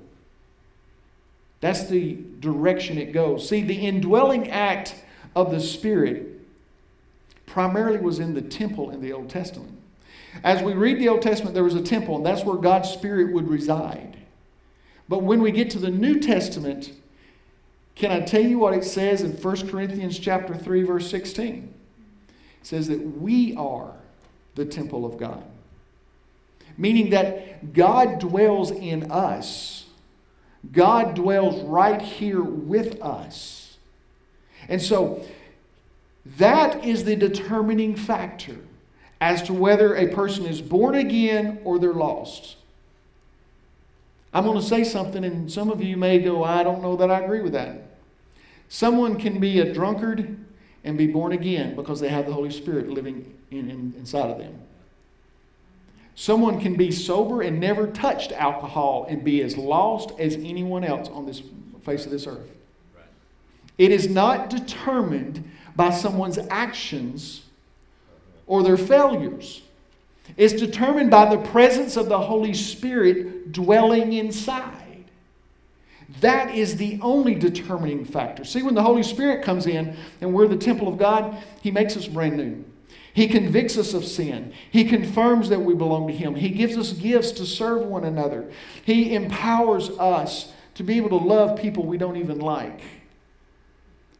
That's 1.59 1.85
the 1.85 2.17
direction 2.39 2.97
it 2.97 3.11
goes. 3.11 3.47
See, 3.47 3.61
the 3.61 3.85
indwelling 3.85 4.49
act 4.49 4.95
of 5.35 5.51
the 5.51 5.59
Spirit 5.59 6.27
primarily 7.45 7.99
was 7.99 8.19
in 8.19 8.33
the 8.33 8.41
temple 8.41 8.89
in 8.89 9.01
the 9.01 9.13
Old 9.13 9.29
Testament. 9.29 9.77
As 10.43 10.63
we 10.63 10.73
read 10.73 10.99
the 10.99 11.09
Old 11.09 11.21
Testament, 11.21 11.53
there 11.53 11.63
was 11.63 11.75
a 11.75 11.81
temple, 11.81 12.15
and 12.15 12.25
that's 12.25 12.43
where 12.43 12.57
God's 12.57 12.89
Spirit 12.89 13.33
would 13.33 13.49
reside. 13.49 14.17
But 15.09 15.23
when 15.23 15.41
we 15.41 15.51
get 15.51 15.69
to 15.71 15.79
the 15.79 15.91
New 15.91 16.19
Testament, 16.19 16.93
can 17.95 18.11
I 18.11 18.21
tell 18.21 18.41
you 18.41 18.57
what 18.57 18.73
it 18.73 18.83
says 18.83 19.21
in 19.21 19.31
1 19.31 19.69
Corinthians 19.69 20.17
chapter 20.17 20.55
3 20.55 20.83
verse 20.83 21.09
16? 21.11 21.73
It 22.61 22.65
says 22.65 22.87
that 22.87 23.19
we 23.19 23.55
are 23.55 23.93
the 24.55 24.65
temple 24.65 25.05
of 25.05 25.17
God. 25.17 25.43
Meaning 26.77 27.09
that 27.11 27.73
God 27.73 28.19
dwells 28.19 28.71
in 28.71 29.11
us. 29.11 29.85
God 30.71 31.15
dwells 31.15 31.61
right 31.63 32.01
here 32.01 32.41
with 32.41 33.01
us. 33.01 33.77
And 34.69 34.81
so 34.81 35.25
that 36.37 36.85
is 36.85 37.03
the 37.03 37.15
determining 37.15 37.95
factor 37.95 38.57
as 39.19 39.41
to 39.43 39.53
whether 39.53 39.95
a 39.95 40.07
person 40.07 40.45
is 40.45 40.61
born 40.61 40.95
again 40.95 41.59
or 41.63 41.79
they're 41.79 41.93
lost. 41.93 42.57
I'm 44.33 44.45
going 44.45 44.59
to 44.59 44.65
say 44.65 44.83
something, 44.83 45.25
and 45.25 45.51
some 45.51 45.69
of 45.69 45.83
you 45.83 45.97
may 45.97 46.19
go, 46.19 46.43
I 46.43 46.63
don't 46.63 46.81
know 46.81 46.95
that 46.95 47.11
I 47.11 47.19
agree 47.19 47.41
with 47.41 47.53
that. 47.53 47.83
Someone 48.69 49.19
can 49.19 49.39
be 49.39 49.59
a 49.59 49.73
drunkard 49.73 50.37
and 50.83 50.97
be 50.97 51.07
born 51.07 51.33
again 51.33 51.75
because 51.75 51.99
they 51.99 52.07
have 52.09 52.25
the 52.25 52.33
Holy 52.33 52.49
Spirit 52.49 52.89
living 52.89 53.37
in, 53.51 53.69
in, 53.69 53.93
inside 53.97 54.31
of 54.31 54.37
them. 54.37 54.59
Someone 56.15 56.59
can 56.59 56.75
be 56.75 56.91
sober 56.91 57.41
and 57.41 57.59
never 57.59 57.87
touched 57.87 58.31
alcohol 58.31 59.05
and 59.09 59.23
be 59.23 59.41
as 59.41 59.57
lost 59.57 60.11
as 60.19 60.35
anyone 60.35 60.83
else 60.83 61.09
on 61.09 61.25
this 61.25 61.41
face 61.83 62.05
of 62.05 62.11
this 62.11 62.27
earth. 62.27 62.55
It 63.77 63.91
is 63.91 64.09
not 64.09 64.49
determined 64.49 65.49
by 65.75 65.89
someone's 65.89 66.37
actions 66.49 67.43
or 68.45 68.61
their 68.61 68.77
failures. 68.77 69.61
It's 70.37 70.53
determined 70.53 71.09
by 71.09 71.33
the 71.33 71.41
presence 71.41 71.97
of 71.97 72.07
the 72.07 72.19
Holy 72.19 72.53
Spirit 72.53 73.51
dwelling 73.51 74.13
inside. 74.13 75.05
That 76.19 76.53
is 76.53 76.75
the 76.75 76.99
only 77.01 77.35
determining 77.35 78.05
factor. 78.05 78.43
See, 78.43 78.61
when 78.61 78.75
the 78.75 78.83
Holy 78.83 79.03
Spirit 79.03 79.43
comes 79.43 79.65
in 79.65 79.95
and 80.19 80.33
we're 80.33 80.47
the 80.47 80.57
temple 80.57 80.87
of 80.87 80.97
God, 80.97 81.41
He 81.61 81.71
makes 81.71 81.95
us 81.95 82.07
brand 82.07 82.37
new. 82.37 82.63
He 83.13 83.27
convicts 83.27 83.77
us 83.77 83.93
of 83.93 84.05
sin. 84.05 84.53
He 84.69 84.85
confirms 84.85 85.49
that 85.49 85.59
we 85.59 85.73
belong 85.73 86.07
to 86.07 86.13
Him. 86.13 86.35
He 86.35 86.49
gives 86.49 86.77
us 86.77 86.93
gifts 86.93 87.31
to 87.33 87.45
serve 87.45 87.81
one 87.81 88.05
another. 88.05 88.49
He 88.85 89.13
empowers 89.13 89.89
us 89.91 90.51
to 90.75 90.83
be 90.83 90.97
able 90.97 91.09
to 91.09 91.25
love 91.25 91.59
people 91.59 91.85
we 91.85 91.97
don't 91.97 92.17
even 92.17 92.39
like, 92.39 92.81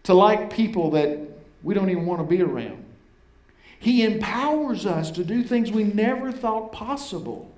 to 0.03 0.13
like 0.13 0.51
people 0.51 0.91
that 0.91 1.19
we 1.63 1.73
don't 1.73 1.89
even 1.89 2.05
want 2.05 2.19
to 2.21 2.27
be 2.27 2.41
around. 2.41 2.83
He 3.79 4.03
empowers 4.03 4.85
us 4.85 5.09
to 5.11 5.23
do 5.23 5.43
things 5.43 5.71
we 5.71 5.83
never 5.83 6.31
thought 6.31 6.71
possible. 6.71 7.51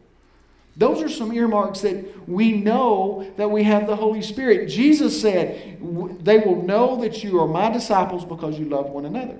Those 0.75 1.01
are 1.01 1.09
some 1.09 1.33
earmarks 1.33 1.81
that 1.81 2.27
we 2.27 2.53
know 2.53 3.31
that 3.37 3.51
we 3.51 3.63
have 3.63 3.87
the 3.87 3.95
Holy 3.95 4.21
Spirit. 4.21 4.69
Jesus 4.69 5.19
said, 5.19 5.77
They 6.23 6.39
will 6.39 6.63
know 6.63 7.01
that 7.01 7.23
you 7.23 7.39
are 7.39 7.47
my 7.47 7.69
disciples 7.69 8.25
because 8.25 8.57
you 8.57 8.65
love 8.65 8.89
one 8.89 9.05
another. 9.05 9.39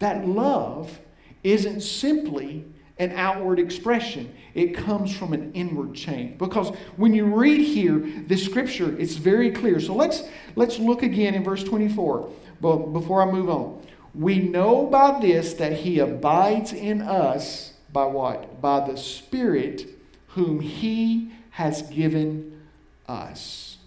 That 0.00 0.26
love 0.26 0.98
isn't 1.44 1.80
simply 1.80 2.66
an 2.98 3.12
outward 3.12 3.58
expression, 3.58 4.34
it 4.52 4.74
comes 4.74 5.16
from 5.16 5.32
an 5.32 5.52
inward 5.54 5.94
change. 5.94 6.36
Because 6.36 6.68
when 6.96 7.14
you 7.14 7.24
read 7.24 7.62
here, 7.62 7.98
the 8.26 8.36
scripture, 8.36 8.94
it's 8.98 9.14
very 9.14 9.50
clear. 9.50 9.80
So 9.80 9.94
let's, 9.94 10.24
let's 10.54 10.78
look 10.78 11.02
again 11.02 11.34
in 11.34 11.42
verse 11.42 11.64
24 11.64 12.28
but 12.60 12.76
before 12.92 13.26
I 13.26 13.30
move 13.30 13.48
on. 13.48 13.80
We 14.14 14.38
know 14.38 14.86
by 14.86 15.20
this 15.20 15.54
that 15.54 15.72
he 15.72 15.98
abides 15.98 16.72
in 16.72 17.00
us 17.00 17.74
by 17.92 18.04
what? 18.04 18.60
By 18.60 18.86
the 18.86 18.96
Spirit 18.96 19.86
whom 20.28 20.60
he 20.60 21.32
has 21.50 21.82
given 21.82 22.60
us. 23.08 23.78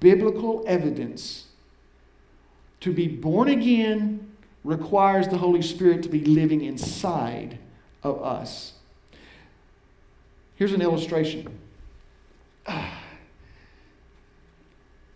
Biblical 0.00 0.64
evidence 0.66 1.46
to 2.82 2.92
be 2.92 3.08
born 3.08 3.48
again 3.48 4.28
requires 4.64 5.28
the 5.28 5.38
Holy 5.38 5.62
Spirit 5.62 6.02
to 6.02 6.08
be 6.08 6.24
living 6.24 6.62
inside 6.62 7.58
of 8.02 8.20
us. 8.22 8.72
Here's 10.56 10.72
an 10.72 10.82
illustration. 10.82 11.58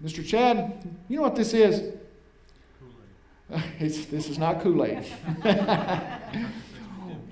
Mr. 0.02 0.24
Chad, 0.24 0.88
you 1.08 1.16
know 1.16 1.22
what 1.22 1.34
this 1.36 1.52
is? 1.54 1.92
It's, 3.78 4.06
this 4.06 4.28
is 4.28 4.38
not 4.38 4.60
Kool 4.60 4.84
Aid. 4.84 5.04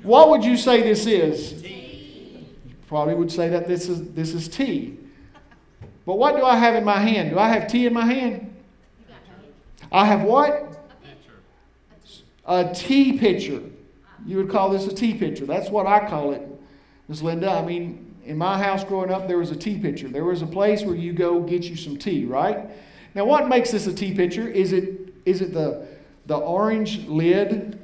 what 0.03 0.31
would 0.31 0.45
you 0.45 0.57
say 0.57 0.83
this 0.83 1.07
is? 1.07 1.63
Tea. 1.63 2.47
You 2.67 2.75
probably 2.87 3.15
would 3.15 3.31
say 3.33 3.49
that 3.49 3.69
this 3.69 3.89
is, 3.89 4.13
this 4.13 4.33
is 4.35 4.49
tea. 4.49 4.99
But 6.07 6.19
what 6.19 6.37
do 6.37 6.45
I 6.45 6.57
have 6.57 6.75
in 6.75 6.85
my 6.85 6.99
hand? 6.99 7.31
Do 7.31 7.39
I 7.39 7.49
have 7.49 7.69
tea 7.69 7.87
in 7.87 7.95
my 7.95 8.05
hand? 8.05 8.54
I 9.95 10.07
have 10.07 10.23
what? 10.23 10.77
A 12.47 12.75
tea 12.75 13.17
pitcher. 13.17 13.63
You 14.27 14.39
would 14.39 14.51
call 14.51 14.71
this 14.71 14.89
a 14.89 14.93
tea 14.93 15.15
pitcher. 15.15 15.47
That's 15.47 15.71
what 15.71 15.87
I 15.87 16.09
call 16.09 16.33
it, 16.33 16.43
Miss 17.07 17.23
Linda. 17.23 17.49
I 17.49 17.65
mean, 17.65 18.17
in 18.25 18.37
my 18.37 18.59
house 18.59 18.83
growing 18.83 19.13
up, 19.13 19.29
there 19.29 19.39
was 19.39 19.53
a 19.53 19.57
tea 19.57 19.79
pitcher. 19.79 20.09
There 20.09 20.25
was 20.25 20.43
a 20.43 20.47
place 20.47 20.83
where 20.83 20.97
you 20.97 21.13
go 21.13 21.41
get 21.41 21.63
you 21.63 21.77
some 21.77 21.97
tea, 21.97 22.25
right? 22.25 22.69
Now, 23.15 23.25
what 23.25 23.49
makes 23.49 23.71
this 23.71 23.87
a 23.87 23.95
tea 23.95 24.13
pitcher? 24.13 24.49
Is 24.49 24.73
it 24.73 25.15
is 25.25 25.41
it 25.41 25.55
the 25.55 25.87
the 26.27 26.37
orange 26.37 27.07
lid 27.07 27.79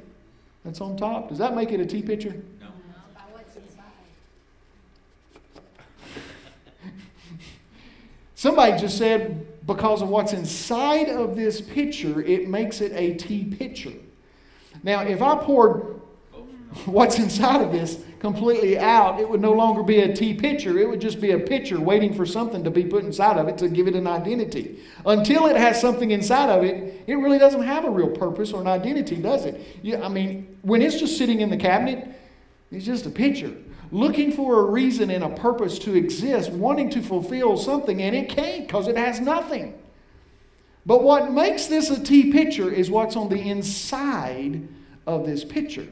that's 0.65 0.81
on 0.81 0.97
top? 0.97 1.29
Does 1.29 1.37
that 1.37 1.55
make 1.55 1.71
it 1.71 1.79
a 1.79 1.85
tea 1.85 2.01
pitcher? 2.01 2.35
No. 2.59 2.67
Somebody 8.35 8.77
just 8.81 8.97
said 8.97 9.47
because 9.65 10.01
of 10.01 10.09
what's 10.09 10.33
inside 10.33 11.09
of 11.09 11.35
this 11.35 11.61
pitcher, 11.61 12.21
it 12.21 12.47
makes 12.47 12.81
it 12.81 12.91
a 12.93 13.13
tea 13.15 13.45
pitcher. 13.45 13.93
Now, 14.83 15.01
if 15.01 15.21
I 15.21 15.35
poured 15.35 16.01
what's 16.85 17.19
inside 17.19 17.61
of 17.61 17.71
this 17.71 18.03
completely 18.19 18.77
out, 18.77 19.19
it 19.19 19.27
would 19.29 19.41
no 19.41 19.51
longer 19.51 19.83
be 19.83 19.99
a 19.99 20.13
tea 20.13 20.33
pitcher. 20.33 20.77
It 20.77 20.87
would 20.87 21.01
just 21.01 21.19
be 21.19 21.31
a 21.31 21.39
pitcher 21.39 21.79
waiting 21.79 22.13
for 22.13 22.25
something 22.25 22.63
to 22.63 22.71
be 22.71 22.85
put 22.85 23.03
inside 23.03 23.37
of 23.37 23.47
it 23.47 23.57
to 23.59 23.67
give 23.67 23.87
it 23.87 23.95
an 23.95 24.07
identity. 24.07 24.79
Until 25.05 25.47
it 25.47 25.57
has 25.57 25.81
something 25.81 26.11
inside 26.11 26.49
of 26.49 26.63
it, 26.63 27.03
it 27.07 27.15
really 27.15 27.39
doesn't 27.39 27.63
have 27.63 27.83
a 27.83 27.89
real 27.89 28.09
purpose 28.09 28.53
or 28.53 28.61
an 28.61 28.67
identity, 28.67 29.15
does 29.17 29.45
it? 29.45 29.59
You, 29.81 29.97
I 29.97 30.07
mean, 30.07 30.57
when 30.61 30.81
it's 30.81 30.99
just 30.99 31.17
sitting 31.17 31.41
in 31.41 31.49
the 31.49 31.57
cabinet, 31.57 32.07
it's 32.71 32.85
just 32.85 33.05
a 33.05 33.09
pitcher. 33.09 33.53
Looking 33.91 34.31
for 34.31 34.59
a 34.59 34.63
reason 34.63 35.11
and 35.11 35.23
a 35.23 35.29
purpose 35.29 35.77
to 35.79 35.95
exist, 35.95 36.51
wanting 36.51 36.89
to 36.91 37.01
fulfill 37.01 37.57
something, 37.57 38.01
and 38.01 38.15
it 38.15 38.29
can't 38.29 38.65
because 38.65 38.87
it 38.87 38.95
has 38.95 39.19
nothing. 39.19 39.77
But 40.85 41.03
what 41.03 41.31
makes 41.31 41.67
this 41.67 41.89
a 41.89 42.01
tea 42.01 42.31
pitcher 42.31 42.71
is 42.71 42.89
what's 42.89 43.15
on 43.15 43.29
the 43.29 43.39
inside 43.39 44.67
of 45.05 45.25
this 45.25 45.43
pitcher. 45.43 45.87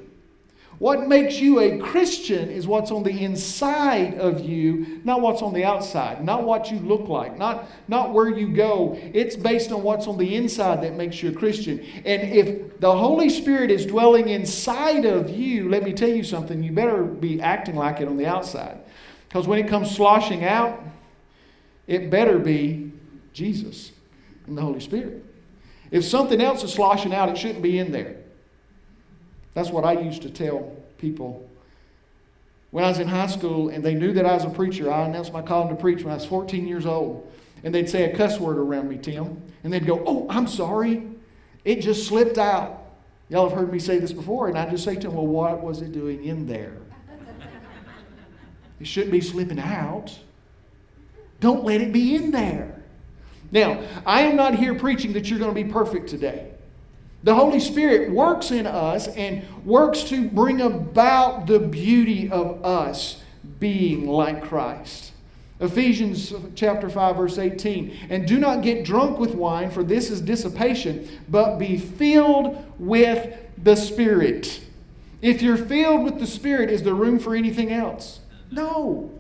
What 0.80 1.10
makes 1.10 1.42
you 1.42 1.60
a 1.60 1.78
Christian 1.78 2.50
is 2.50 2.66
what's 2.66 2.90
on 2.90 3.04
the 3.04 3.24
inside 3.26 4.16
of 4.18 4.40
you, 4.40 5.02
not 5.04 5.20
what's 5.20 5.42
on 5.42 5.54
the 5.54 5.66
outside, 5.66 6.24
not 6.24 6.44
what 6.44 6.72
you 6.72 6.80
look 6.80 7.10
like, 7.10 7.38
not, 7.38 7.66
not 7.90 8.14
where 8.14 8.30
you 8.30 8.48
go. 8.48 8.98
It's 9.14 9.36
based 9.36 9.74
on 9.74 9.84
what's 9.84 10.08
on 10.08 10.18
the 10.18 10.36
inside 10.36 10.82
that 10.84 10.96
makes 10.96 11.22
you 11.22 11.32
a 11.32 11.34
Christian. 11.34 11.82
And 12.06 12.22
if 12.22 12.80
the 12.80 12.96
Holy 12.96 13.30
Spirit 13.30 13.72
is 13.72 13.86
dwelling 13.86 14.30
inside 14.30 15.04
of 15.04 15.30
you, 15.30 15.68
let 15.68 15.84
me 15.84 15.92
tell 15.92 16.10
you 16.10 16.24
something, 16.24 16.64
you 16.64 16.72
better 16.72 17.04
be 17.04 17.42
acting 17.42 17.76
like 17.76 18.00
it 18.00 18.08
on 18.08 18.16
the 18.16 18.26
outside. 18.26 18.80
Because 19.28 19.48
when 19.48 19.60
it 19.60 19.68
comes 19.68 19.94
sloshing 19.94 20.46
out, 20.46 20.82
it 21.88 22.10
better 22.10 22.40
be 22.40 22.94
Jesus 23.34 23.92
and 24.48 24.58
the 24.58 24.62
Holy 24.62 24.80
Spirit. 24.80 25.26
If 25.92 26.06
something 26.06 26.40
else 26.40 26.64
is 26.64 26.72
sloshing 26.72 27.14
out, 27.14 27.28
it 27.28 27.38
shouldn't 27.38 27.64
be 27.64 27.80
in 27.80 27.92
there. 27.92 28.19
That's 29.54 29.70
what 29.70 29.84
I 29.84 29.94
used 29.94 30.22
to 30.24 30.30
tell 30.30 30.76
people. 30.98 31.50
When 32.72 32.84
I 32.84 32.90
was 32.90 33.00
in 33.00 33.08
high 33.08 33.28
school 33.28 33.70
and 33.70 33.84
they 33.84 33.96
knew 33.96 34.14
that 34.14 34.26
I 34.26 34.34
was 34.34 34.44
a 34.44 34.50
preacher, 34.50 34.92
I 34.92 35.06
announced 35.06 35.34
my 35.34 35.42
calling 35.42 35.70
to 35.70 35.76
preach 35.76 36.04
when 36.04 36.12
I 36.12 36.16
was 36.16 36.26
14 36.26 36.68
years 36.68 36.86
old. 36.86 37.32
And 37.64 37.74
they'd 37.74 37.90
say 37.90 38.12
a 38.12 38.16
cuss 38.16 38.40
word 38.40 38.58
around 38.58 38.90
me, 38.90 38.98
Tim. 38.98 39.42
And 39.64 39.74
they'd 39.74 39.86
go, 39.86 40.04
Oh, 40.06 40.28
I'm 40.30 40.48
sorry. 40.48 41.08
It 41.66 41.82
just 41.82 42.08
slipped 42.08 42.38
out. 42.38 42.84
Y'all 43.28 43.50
have 43.50 43.58
heard 43.58 43.72
me 43.72 43.80
say 43.80 44.00
this 44.00 44.14
before. 44.14 44.48
And 44.48 44.58
I 44.58 44.70
just 44.70 44.84
say 44.84 44.96
to 44.96 45.02
them, 45.02 45.14
Well, 45.14 45.28
what 45.28 45.62
was 45.62 45.82
it 45.82 45.92
doing 45.92 46.24
in 46.24 46.46
there? 46.46 46.78
it 48.80 48.88
shouldn't 48.88 49.12
be 49.12 49.22
slipping 49.22 49.60
out. 49.60 50.18
Don't 51.40 51.64
let 51.64 51.82
it 51.82 51.92
be 51.92 52.16
in 52.16 52.32
there. 52.32 52.82
Now, 53.52 53.82
I 54.06 54.22
am 54.22 54.36
not 54.36 54.56
here 54.56 54.76
preaching 54.76 55.14
that 55.14 55.30
you're 55.30 55.40
going 55.40 55.54
to 55.54 55.64
be 55.64 55.70
perfect 55.70 56.10
today. 56.10 56.52
The 57.24 57.36
Holy 57.36 57.60
Spirit 57.60 58.12
works 58.12 58.52
in 58.52 58.66
us 58.66 59.08
and 59.10 59.44
works 59.66 60.04
to 60.04 60.28
bring 60.30 60.62
about 60.62 61.48
the 61.48 61.60
beauty 61.60 62.30
of 62.30 62.64
us 62.64 63.22
being 63.60 64.08
like 64.08 64.44
Christ. 64.44 65.12
Ephesians 65.60 66.34
chapter 66.56 66.90
5 66.90 67.18
verse 67.18 67.38
18. 67.38 68.08
And 68.10 68.26
do 68.26 68.40
not 68.40 68.64
get 68.64 68.86
drunk 68.86 69.20
with 69.20 69.36
wine 69.36 69.70
for 69.70 69.84
this 69.84 70.10
is 70.10 70.22
dissipation, 70.22 71.10
but 71.28 71.58
be 71.58 71.78
filled 71.78 72.66
with 72.80 73.36
the 73.62 73.76
Spirit. 73.76 74.62
If 75.22 75.42
you're 75.42 75.58
filled 75.58 76.06
with 76.06 76.20
the 76.20 76.28
Spirit, 76.28 76.70
is 76.70 76.84
there 76.84 76.94
room 76.94 77.20
for 77.20 77.36
anything 77.36 77.74
else? 77.74 78.22
No. 78.50 79.12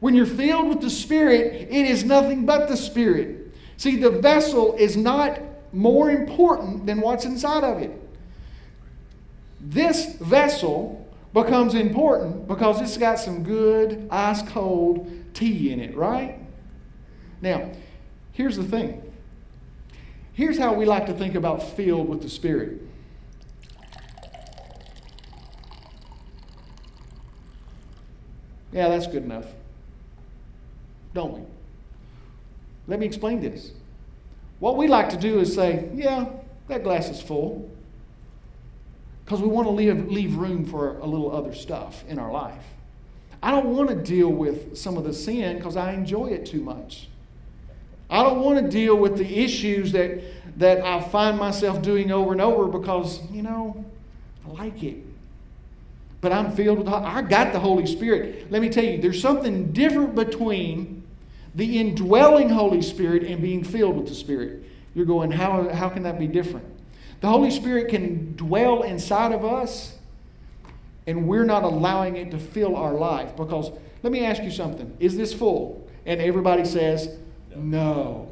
When 0.00 0.14
you're 0.14 0.26
filled 0.26 0.68
with 0.68 0.82
the 0.82 0.90
Spirit, 0.90 1.68
it 1.70 1.86
is 1.86 2.04
nothing 2.04 2.44
but 2.44 2.68
the 2.68 2.76
Spirit. 2.76 3.54
See, 3.78 3.96
the 3.96 4.10
vessel 4.10 4.74
is 4.74 4.98
not 4.98 5.40
more 5.74 6.10
important 6.10 6.86
than 6.86 7.00
what's 7.00 7.24
inside 7.24 7.64
of 7.64 7.82
it. 7.82 8.00
This 9.60 10.14
vessel 10.16 11.06
becomes 11.32 11.74
important 11.74 12.46
because 12.46 12.80
it's 12.80 12.96
got 12.96 13.18
some 13.18 13.42
good, 13.42 14.06
ice 14.10 14.42
cold 14.42 15.10
tea 15.34 15.72
in 15.72 15.80
it, 15.80 15.96
right? 15.96 16.38
Now, 17.40 17.72
here's 18.32 18.56
the 18.56 18.64
thing. 18.64 19.02
Here's 20.32 20.58
how 20.58 20.74
we 20.74 20.84
like 20.84 21.06
to 21.06 21.12
think 21.12 21.34
about 21.34 21.62
filled 21.62 22.08
with 22.08 22.22
the 22.22 22.28
Spirit. 22.28 22.80
Yeah, 28.72 28.88
that's 28.88 29.06
good 29.06 29.22
enough. 29.22 29.46
Don't 31.14 31.32
we? 31.32 31.40
Let 32.88 32.98
me 32.98 33.06
explain 33.06 33.40
this. 33.40 33.70
What 34.64 34.78
we 34.78 34.88
like 34.88 35.10
to 35.10 35.18
do 35.18 35.40
is 35.40 35.54
say, 35.54 35.90
yeah, 35.92 36.24
that 36.68 36.84
glass 36.84 37.10
is 37.10 37.20
full. 37.20 37.70
because 39.22 39.42
we 39.42 39.46
want 39.46 39.68
to 39.68 39.70
leave, 39.70 40.10
leave 40.10 40.36
room 40.36 40.64
for 40.64 40.96
a 41.00 41.04
little 41.04 41.36
other 41.36 41.54
stuff 41.54 42.02
in 42.08 42.18
our 42.18 42.32
life. 42.32 42.64
I 43.42 43.50
don't 43.50 43.76
want 43.76 43.90
to 43.90 43.94
deal 43.94 44.30
with 44.30 44.78
some 44.78 44.96
of 44.96 45.04
the 45.04 45.12
sin 45.12 45.58
because 45.58 45.76
I 45.76 45.92
enjoy 45.92 46.28
it 46.28 46.46
too 46.46 46.62
much. 46.62 47.08
I 48.08 48.22
don't 48.22 48.40
want 48.40 48.58
to 48.64 48.70
deal 48.70 48.96
with 48.96 49.18
the 49.18 49.38
issues 49.38 49.92
that, 49.92 50.22
that 50.56 50.80
I 50.80 51.02
find 51.02 51.36
myself 51.36 51.82
doing 51.82 52.10
over 52.10 52.32
and 52.32 52.40
over 52.40 52.66
because, 52.66 53.20
you 53.30 53.42
know, 53.42 53.84
I 54.46 54.50
like 54.50 54.82
it. 54.82 54.96
But 56.22 56.32
I'm 56.32 56.52
filled 56.52 56.78
with, 56.78 56.88
I 56.88 57.20
got 57.20 57.52
the 57.52 57.60
Holy 57.60 57.84
Spirit. 57.84 58.50
Let 58.50 58.62
me 58.62 58.70
tell 58.70 58.84
you, 58.84 58.96
there's 58.96 59.20
something 59.20 59.72
different 59.72 60.14
between 60.14 60.93
the 61.54 61.78
indwelling 61.78 62.48
Holy 62.48 62.82
Spirit 62.82 63.22
and 63.24 63.40
being 63.40 63.62
filled 63.62 63.96
with 63.96 64.08
the 64.08 64.14
Spirit. 64.14 64.64
You're 64.94 65.06
going, 65.06 65.30
how, 65.30 65.68
how 65.70 65.88
can 65.88 66.02
that 66.04 66.18
be 66.18 66.26
different? 66.26 66.66
The 67.20 67.28
Holy 67.28 67.50
Spirit 67.50 67.88
can 67.88 68.36
dwell 68.36 68.82
inside 68.82 69.32
of 69.32 69.44
us, 69.44 69.96
and 71.06 71.26
we're 71.26 71.44
not 71.44 71.62
allowing 71.62 72.16
it 72.16 72.30
to 72.32 72.38
fill 72.38 72.76
our 72.76 72.94
life. 72.94 73.36
Because 73.36 73.70
let 74.02 74.12
me 74.12 74.24
ask 74.24 74.42
you 74.42 74.50
something 74.50 74.96
is 75.00 75.16
this 75.16 75.32
full? 75.32 75.88
And 76.06 76.20
everybody 76.20 76.64
says, 76.64 77.16
no. 77.56 78.30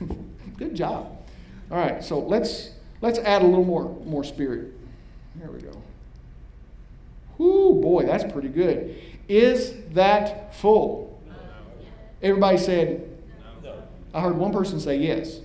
Good 0.56 0.74
job. 0.74 1.18
All 1.70 1.78
right, 1.78 2.02
so 2.02 2.18
let's 2.18 2.70
let's 3.00 3.18
add 3.18 3.42
a 3.42 3.44
little 3.44 3.64
more 3.64 3.96
more 4.04 4.24
spirit. 4.24 4.72
There 5.36 5.50
we 5.50 5.60
go. 5.60 5.80
Whoo, 7.38 7.80
boy, 7.80 8.04
that's 8.04 8.30
pretty 8.30 8.48
good. 8.48 9.00
Is 9.28 9.74
that 9.92 10.54
full? 10.54 11.09
Everybody 12.22 12.58
said. 12.58 13.06
I 14.12 14.20
heard 14.20 14.36
one 14.36 14.52
person 14.52 14.80
say 14.80 14.96
yes. 14.96 15.40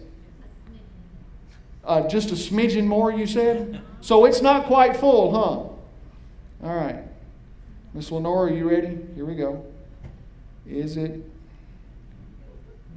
Uh, 1.84 2.08
just 2.08 2.32
a 2.32 2.34
smidgen 2.34 2.86
more, 2.86 3.12
you 3.12 3.28
said? 3.28 3.82
So 4.02 4.26
it's 4.26 4.42
not 4.42 4.66
quite 4.66 4.98
full, 4.98 5.32
huh? 5.32 6.66
All 6.68 6.76
right. 6.76 7.04
Miss 7.94 8.12
Lenora, 8.12 8.52
are 8.52 8.54
you 8.54 8.70
ready? 8.70 8.98
Here 9.14 9.26
we 9.26 9.36
go. 9.36 9.64
Is 10.66 10.98
it 10.98 11.22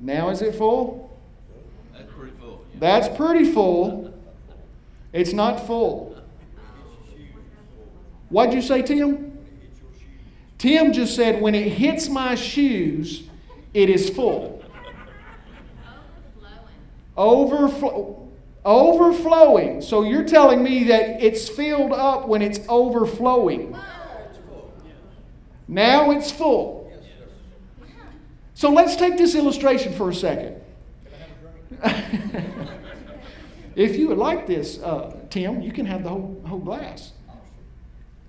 now 0.00 0.30
is 0.30 0.42
it 0.42 0.54
full? 0.54 1.16
That's 1.92 2.10
pretty 2.12 2.32
full. 2.38 2.64
Yeah. 2.72 2.78
That's 2.80 3.16
pretty 3.16 3.52
full. 3.52 4.14
It's 5.12 5.32
not 5.32 5.66
full. 5.66 6.16
What'd 8.28 8.54
you 8.54 8.62
say, 8.62 8.82
Tim? 8.82 9.38
Tim 10.58 10.92
just 10.92 11.14
said, 11.14 11.40
when 11.40 11.54
it 11.54 11.72
hits 11.72 12.08
my 12.08 12.34
shoes, 12.34 13.27
it 13.78 13.88
is 13.88 14.10
full. 14.10 14.60
Overflow. 17.16 18.28
Overflowing. 18.64 19.82
So 19.82 20.02
you're 20.02 20.24
telling 20.24 20.64
me 20.64 20.84
that 20.84 21.22
it's 21.22 21.48
filled 21.48 21.92
up 21.92 22.26
when 22.26 22.42
it's 22.42 22.58
overflowing. 22.68 23.76
Now 25.68 26.10
it's 26.10 26.32
full. 26.32 26.92
So 28.54 28.70
let's 28.70 28.96
take 28.96 29.16
this 29.16 29.36
illustration 29.36 29.92
for 29.92 30.10
a 30.10 30.14
second. 30.14 30.60
if 33.76 33.94
you 33.94 34.08
would 34.08 34.18
like 34.18 34.48
this, 34.48 34.82
uh, 34.82 35.16
Tim, 35.30 35.62
you 35.62 35.70
can 35.70 35.86
have 35.86 36.02
the 36.02 36.08
whole, 36.08 36.42
whole 36.44 36.58
glass. 36.58 37.12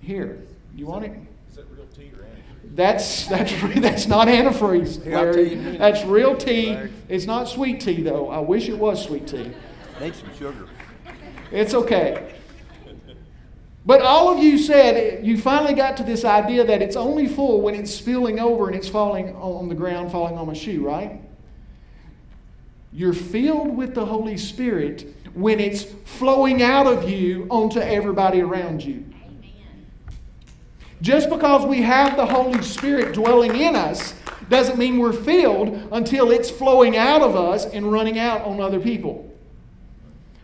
Here, 0.00 0.46
you 0.76 0.86
want 0.86 1.06
it? 1.06 1.12
Is 1.48 1.56
that 1.56 1.68
real 1.72 1.86
tea 1.86 2.12
or 2.16 2.22
antifreeze? 2.22 2.39
That's 2.74 3.26
that's 3.26 3.52
that's 3.76 4.06
not 4.06 4.28
antifreeze, 4.28 5.04
Yeah, 5.04 5.20
I'll 5.20 5.32
tell 5.32 5.44
you 5.44 5.52
in 5.52 5.58
a 5.58 5.62
Larry. 5.70 5.78
That's 5.78 6.04
real 6.04 6.36
tea. 6.36 6.78
It's 7.08 7.26
not 7.26 7.48
sweet 7.48 7.80
tea 7.80 8.02
though. 8.02 8.28
I 8.28 8.38
wish 8.38 8.68
it 8.68 8.78
was 8.78 9.04
sweet 9.04 9.26
tea. 9.26 9.52
Need 10.00 10.14
some 10.14 10.34
sugar. 10.36 10.66
It's 11.50 11.74
okay. 11.74 12.34
But 13.84 14.02
all 14.02 14.32
of 14.32 14.42
you 14.42 14.58
said 14.58 15.24
you 15.24 15.38
finally 15.38 15.74
got 15.74 15.96
to 15.96 16.04
this 16.04 16.24
idea 16.24 16.64
that 16.64 16.82
it's 16.82 16.96
only 16.96 17.26
full 17.26 17.60
when 17.60 17.74
it's 17.74 17.92
spilling 17.92 18.38
over 18.38 18.66
and 18.66 18.76
it's 18.76 18.88
falling 18.88 19.34
on 19.34 19.68
the 19.68 19.74
ground, 19.74 20.12
falling 20.12 20.36
on 20.36 20.46
my 20.46 20.52
shoe, 20.52 20.84
right? 20.84 21.20
You're 22.92 23.12
filled 23.12 23.76
with 23.76 23.94
the 23.94 24.04
Holy 24.04 24.36
Spirit 24.36 25.14
when 25.34 25.60
it's 25.60 25.84
flowing 26.04 26.62
out 26.62 26.86
of 26.86 27.08
you 27.08 27.46
onto 27.48 27.80
everybody 27.80 28.40
around 28.40 28.84
you. 28.84 29.04
Just 31.02 31.30
because 31.30 31.64
we 31.64 31.82
have 31.82 32.16
the 32.16 32.26
Holy 32.26 32.62
Spirit 32.62 33.14
dwelling 33.14 33.56
in 33.56 33.74
us 33.74 34.14
doesn't 34.48 34.78
mean 34.78 34.98
we're 34.98 35.12
filled 35.12 35.88
until 35.92 36.30
it's 36.30 36.50
flowing 36.50 36.96
out 36.96 37.22
of 37.22 37.36
us 37.36 37.64
and 37.64 37.90
running 37.90 38.18
out 38.18 38.42
on 38.42 38.60
other 38.60 38.80
people. 38.80 39.26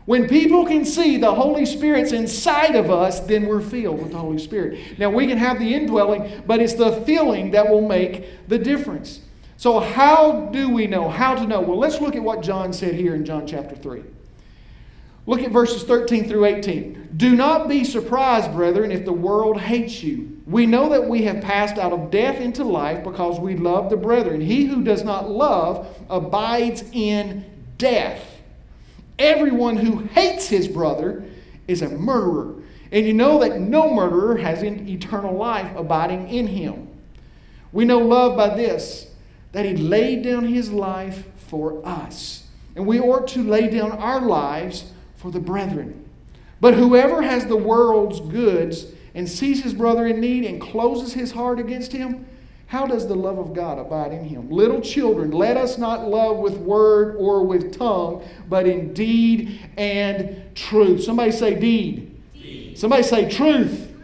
When 0.06 0.28
people 0.28 0.64
can 0.64 0.84
see 0.84 1.16
the 1.16 1.34
Holy 1.34 1.66
Spirit's 1.66 2.12
inside 2.12 2.76
of 2.76 2.90
us, 2.92 3.18
then 3.20 3.46
we're 3.46 3.60
filled 3.60 4.00
with 4.00 4.12
the 4.12 4.18
Holy 4.18 4.38
Spirit. 4.38 4.98
Now, 4.98 5.10
we 5.10 5.26
can 5.26 5.36
have 5.36 5.58
the 5.58 5.74
indwelling, 5.74 6.44
but 6.46 6.60
it's 6.60 6.74
the 6.74 6.92
filling 7.02 7.50
that 7.50 7.68
will 7.68 7.86
make 7.86 8.48
the 8.48 8.56
difference. 8.56 9.20
So, 9.56 9.80
how 9.80 10.48
do 10.52 10.70
we 10.70 10.86
know? 10.86 11.08
How 11.08 11.34
to 11.34 11.44
know? 11.44 11.60
Well, 11.60 11.78
let's 11.78 12.00
look 12.00 12.14
at 12.14 12.22
what 12.22 12.40
John 12.40 12.72
said 12.72 12.94
here 12.94 13.16
in 13.16 13.24
John 13.24 13.48
chapter 13.48 13.74
3. 13.74 14.04
Look 15.26 15.40
at 15.40 15.50
verses 15.50 15.82
13 15.82 16.28
through 16.28 16.44
18. 16.44 17.08
Do 17.16 17.34
not 17.34 17.66
be 17.68 17.82
surprised, 17.82 18.52
brethren, 18.52 18.92
if 18.92 19.04
the 19.04 19.12
world 19.12 19.60
hates 19.60 20.04
you. 20.04 20.35
We 20.46 20.64
know 20.64 20.88
that 20.90 21.08
we 21.08 21.24
have 21.24 21.42
passed 21.42 21.76
out 21.76 21.92
of 21.92 22.10
death 22.10 22.40
into 22.40 22.62
life 22.62 23.02
because 23.02 23.40
we 23.40 23.56
love 23.56 23.90
the 23.90 23.96
brethren. 23.96 24.40
He 24.40 24.66
who 24.66 24.84
does 24.84 25.02
not 25.02 25.28
love 25.28 25.88
abides 26.08 26.84
in 26.92 27.44
death. 27.78 28.40
Everyone 29.18 29.76
who 29.76 30.04
hates 30.04 30.48
his 30.48 30.68
brother 30.68 31.24
is 31.66 31.82
a 31.82 31.88
murderer. 31.88 32.62
And 32.92 33.06
you 33.06 33.12
know 33.12 33.40
that 33.40 33.60
no 33.60 33.92
murderer 33.92 34.36
has 34.36 34.62
in 34.62 34.88
eternal 34.88 35.34
life 35.34 35.74
abiding 35.76 36.28
in 36.28 36.46
him. 36.46 36.88
We 37.72 37.84
know 37.84 37.98
love 37.98 38.36
by 38.36 38.54
this 38.54 39.10
that 39.50 39.64
he 39.64 39.76
laid 39.76 40.22
down 40.22 40.46
his 40.46 40.70
life 40.70 41.26
for 41.36 41.84
us. 41.84 42.46
And 42.76 42.86
we 42.86 43.00
ought 43.00 43.26
to 43.28 43.42
lay 43.42 43.68
down 43.68 43.92
our 43.92 44.20
lives 44.20 44.92
for 45.16 45.30
the 45.30 45.40
brethren. 45.40 46.04
But 46.60 46.74
whoever 46.74 47.22
has 47.22 47.46
the 47.46 47.56
world's 47.56 48.20
goods 48.20 48.86
and 49.16 49.26
sees 49.28 49.62
his 49.62 49.72
brother 49.72 50.06
in 50.06 50.20
need 50.20 50.44
and 50.44 50.60
closes 50.60 51.14
his 51.14 51.32
heart 51.32 51.58
against 51.58 51.90
him, 51.90 52.26
how 52.66 52.86
does 52.86 53.08
the 53.08 53.14
love 53.14 53.38
of 53.38 53.54
God 53.54 53.78
abide 53.78 54.12
in 54.12 54.24
him? 54.24 54.50
Little 54.50 54.82
children, 54.82 55.30
let 55.30 55.56
us 55.56 55.78
not 55.78 56.06
love 56.06 56.36
with 56.36 56.58
word 56.58 57.16
or 57.16 57.42
with 57.42 57.76
tongue, 57.78 58.22
but 58.48 58.66
in 58.66 58.92
deed 58.92 59.58
and 59.78 60.54
truth. 60.54 61.02
Somebody 61.02 61.32
say 61.32 61.54
deed. 61.58 62.12
Somebody 62.76 63.04
say 63.04 63.30
truth. 63.30 63.94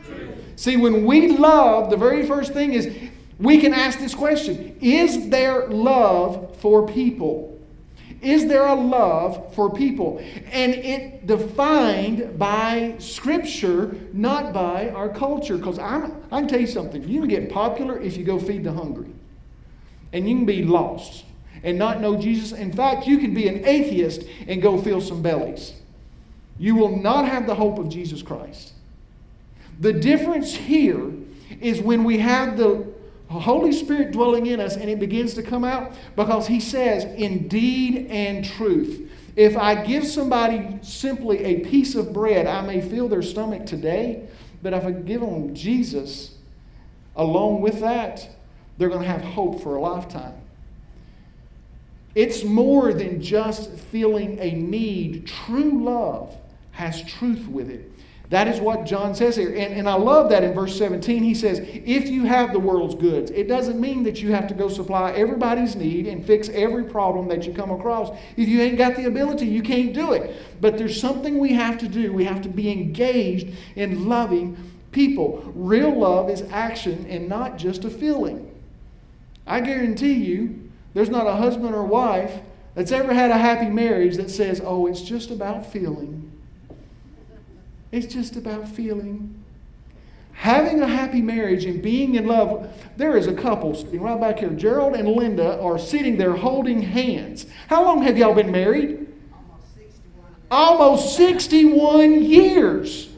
See, 0.56 0.78
when 0.78 1.04
we 1.04 1.28
love, 1.28 1.90
the 1.90 1.96
very 1.96 2.26
first 2.26 2.54
thing 2.54 2.72
is 2.72 2.90
we 3.38 3.58
can 3.58 3.74
ask 3.74 3.98
this 3.98 4.14
question 4.14 4.76
Is 4.80 5.28
there 5.28 5.66
love 5.66 6.56
for 6.58 6.86
people? 6.86 7.51
Is 8.22 8.46
there 8.46 8.66
a 8.66 8.74
love 8.74 9.52
for 9.54 9.68
people? 9.68 10.18
And 10.52 10.74
it 10.74 11.26
defined 11.26 12.38
by 12.38 12.94
Scripture, 12.98 13.96
not 14.12 14.52
by 14.52 14.90
our 14.90 15.08
culture. 15.08 15.58
Because 15.58 15.80
I 15.80 16.08
can 16.30 16.46
tell 16.46 16.60
you 16.60 16.68
something. 16.68 17.06
You 17.06 17.20
can 17.20 17.28
get 17.28 17.50
popular 17.50 18.00
if 18.00 18.16
you 18.16 18.24
go 18.24 18.38
feed 18.38 18.62
the 18.62 18.72
hungry. 18.72 19.10
And 20.12 20.28
you 20.28 20.36
can 20.36 20.46
be 20.46 20.62
lost 20.62 21.24
and 21.64 21.76
not 21.76 22.00
know 22.00 22.16
Jesus. 22.16 22.52
In 22.52 22.72
fact, 22.72 23.08
you 23.08 23.18
can 23.18 23.34
be 23.34 23.48
an 23.48 23.66
atheist 23.66 24.22
and 24.46 24.62
go 24.62 24.80
fill 24.80 25.00
some 25.00 25.20
bellies. 25.20 25.72
You 26.58 26.76
will 26.76 26.96
not 26.96 27.26
have 27.26 27.46
the 27.46 27.56
hope 27.56 27.78
of 27.78 27.88
Jesus 27.88 28.22
Christ. 28.22 28.72
The 29.80 29.92
difference 29.92 30.54
here 30.54 31.10
is 31.60 31.80
when 31.80 32.04
we 32.04 32.18
have 32.18 32.56
the 32.56 32.86
Holy 33.40 33.72
Spirit 33.72 34.12
dwelling 34.12 34.46
in 34.46 34.60
us 34.60 34.76
and 34.76 34.88
it 34.88 34.98
begins 34.98 35.34
to 35.34 35.42
come 35.42 35.64
out 35.64 35.92
because 36.16 36.46
He 36.46 36.60
says, 36.60 37.04
in 37.04 37.48
deed 37.48 38.06
and 38.10 38.44
truth. 38.44 39.10
If 39.34 39.56
I 39.56 39.84
give 39.84 40.06
somebody 40.06 40.78
simply 40.82 41.44
a 41.44 41.60
piece 41.60 41.94
of 41.94 42.12
bread, 42.12 42.46
I 42.46 42.60
may 42.62 42.80
fill 42.80 43.08
their 43.08 43.22
stomach 43.22 43.64
today, 43.64 44.28
but 44.62 44.74
if 44.74 44.84
I 44.84 44.92
give 44.92 45.20
them 45.20 45.54
Jesus 45.54 46.36
along 47.16 47.62
with 47.62 47.80
that, 47.80 48.28
they're 48.76 48.88
going 48.88 49.02
to 49.02 49.08
have 49.08 49.22
hope 49.22 49.62
for 49.62 49.76
a 49.76 49.80
lifetime. 49.80 50.34
It's 52.14 52.44
more 52.44 52.92
than 52.92 53.22
just 53.22 53.70
feeling 53.70 54.38
a 54.38 54.52
need. 54.52 55.26
True 55.26 55.82
love 55.82 56.36
has 56.72 57.02
truth 57.02 57.46
with 57.48 57.70
it. 57.70 57.91
That 58.32 58.48
is 58.48 58.62
what 58.62 58.86
John 58.86 59.14
says 59.14 59.36
here. 59.36 59.50
And, 59.50 59.74
and 59.74 59.86
I 59.86 59.92
love 59.92 60.30
that 60.30 60.42
in 60.42 60.54
verse 60.54 60.78
17. 60.78 61.22
He 61.22 61.34
says, 61.34 61.58
If 61.58 62.08
you 62.08 62.24
have 62.24 62.54
the 62.54 62.58
world's 62.58 62.94
goods, 62.94 63.30
it 63.30 63.46
doesn't 63.46 63.78
mean 63.78 64.04
that 64.04 64.22
you 64.22 64.32
have 64.32 64.48
to 64.48 64.54
go 64.54 64.70
supply 64.70 65.12
everybody's 65.12 65.76
need 65.76 66.06
and 66.06 66.24
fix 66.24 66.48
every 66.48 66.84
problem 66.84 67.28
that 67.28 67.46
you 67.46 67.52
come 67.52 67.70
across. 67.70 68.08
If 68.38 68.48
you 68.48 68.62
ain't 68.62 68.78
got 68.78 68.96
the 68.96 69.04
ability, 69.04 69.44
you 69.44 69.60
can't 69.62 69.92
do 69.92 70.14
it. 70.14 70.34
But 70.62 70.78
there's 70.78 70.98
something 70.98 71.38
we 71.38 71.52
have 71.52 71.76
to 71.80 71.88
do. 71.88 72.14
We 72.14 72.24
have 72.24 72.40
to 72.40 72.48
be 72.48 72.72
engaged 72.72 73.54
in 73.76 74.08
loving 74.08 74.56
people. 74.92 75.52
Real 75.54 75.94
love 75.94 76.30
is 76.30 76.40
action 76.50 77.04
and 77.10 77.28
not 77.28 77.58
just 77.58 77.84
a 77.84 77.90
feeling. 77.90 78.50
I 79.46 79.60
guarantee 79.60 80.14
you, 80.14 80.70
there's 80.94 81.10
not 81.10 81.26
a 81.26 81.36
husband 81.36 81.74
or 81.74 81.84
wife 81.84 82.40
that's 82.74 82.92
ever 82.92 83.12
had 83.12 83.30
a 83.30 83.36
happy 83.36 83.68
marriage 83.68 84.16
that 84.16 84.30
says, 84.30 84.62
oh, 84.64 84.86
it's 84.86 85.02
just 85.02 85.30
about 85.30 85.70
feeling. 85.70 86.21
It's 87.92 88.12
just 88.12 88.36
about 88.36 88.66
feeling. 88.66 89.38
Having 90.32 90.80
a 90.82 90.88
happy 90.88 91.20
marriage 91.20 91.66
and 91.66 91.82
being 91.82 92.14
in 92.14 92.26
love. 92.26 92.68
There 92.96 93.16
is 93.16 93.26
a 93.26 93.34
couple 93.34 93.74
sitting 93.74 94.00
right 94.00 94.18
back 94.18 94.38
here. 94.38 94.48
Gerald 94.50 94.96
and 94.96 95.06
Linda 95.08 95.60
are 95.60 95.78
sitting 95.78 96.16
there 96.16 96.34
holding 96.34 96.82
hands. 96.82 97.46
How 97.68 97.84
long 97.84 98.02
have 98.02 98.16
y'all 98.16 98.34
been 98.34 98.50
married? 98.50 99.06
Almost 100.50 101.16
61 101.16 102.24
years. 102.24 103.10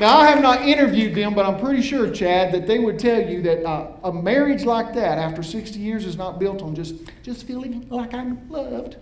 Now, 0.00 0.18
I 0.18 0.28
have 0.28 0.40
not 0.40 0.62
interviewed 0.62 1.16
them, 1.16 1.34
but 1.34 1.44
I'm 1.44 1.58
pretty 1.58 1.82
sure, 1.82 2.08
Chad, 2.08 2.54
that 2.54 2.68
they 2.68 2.78
would 2.78 3.00
tell 3.00 3.20
you 3.20 3.42
that 3.42 3.64
uh, 3.64 3.90
a 4.04 4.12
marriage 4.12 4.64
like 4.64 4.94
that 4.94 5.18
after 5.18 5.42
60 5.42 5.76
years 5.76 6.06
is 6.06 6.16
not 6.16 6.38
built 6.38 6.62
on 6.62 6.76
just, 6.76 6.94
just 7.24 7.44
feeling 7.46 7.84
like 7.88 8.14
I'm 8.14 8.48
loved, 8.48 8.96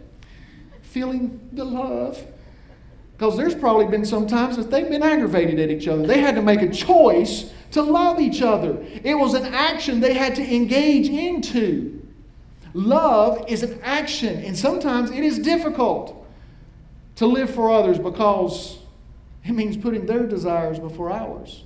feeling 0.97 1.39
the 1.53 1.63
love. 1.63 2.25
Because 3.13 3.37
there's 3.37 3.55
probably 3.55 3.85
been 3.85 4.07
some 4.07 4.27
times 4.27 4.57
that 4.57 4.71
they've 4.71 4.89
been 4.89 5.03
aggravated 5.03 5.61
at 5.61 5.71
each 5.71 5.87
other. 5.87 6.07
They 6.07 6.23
had 6.23 6.37
to 6.37 6.41
make 6.43 6.63
a 6.63 6.71
choice 6.71 7.53
to 7.73 7.83
love 7.83 8.19
each 8.19 8.41
other, 8.41 8.83
it 9.05 9.15
was 9.15 9.35
an 9.35 9.45
action 9.53 10.01
they 10.01 10.15
had 10.15 10.35
to 10.37 10.55
engage 10.55 11.09
into. 11.09 12.01
Love 12.73 13.45
is 13.47 13.63
an 13.63 13.79
action, 13.83 14.43
and 14.43 14.57
sometimes 14.57 15.11
it 15.11 15.23
is 15.23 15.39
difficult 15.39 16.27
to 17.17 17.27
live 17.27 17.51
for 17.51 17.71
others 17.71 17.99
because 17.99 18.79
it 19.45 19.53
means 19.53 19.77
putting 19.77 20.07
their 20.07 20.27
desires 20.27 20.79
before 20.79 21.11
ours. 21.11 21.65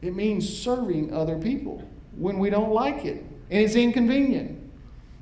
It 0.00 0.14
means 0.14 0.48
serving 0.48 1.12
other 1.12 1.38
people 1.38 1.82
when 2.16 2.38
we 2.38 2.50
don't 2.50 2.70
like 2.70 3.04
it 3.04 3.24
and 3.50 3.64
it's 3.64 3.74
inconvenient. 3.74 4.60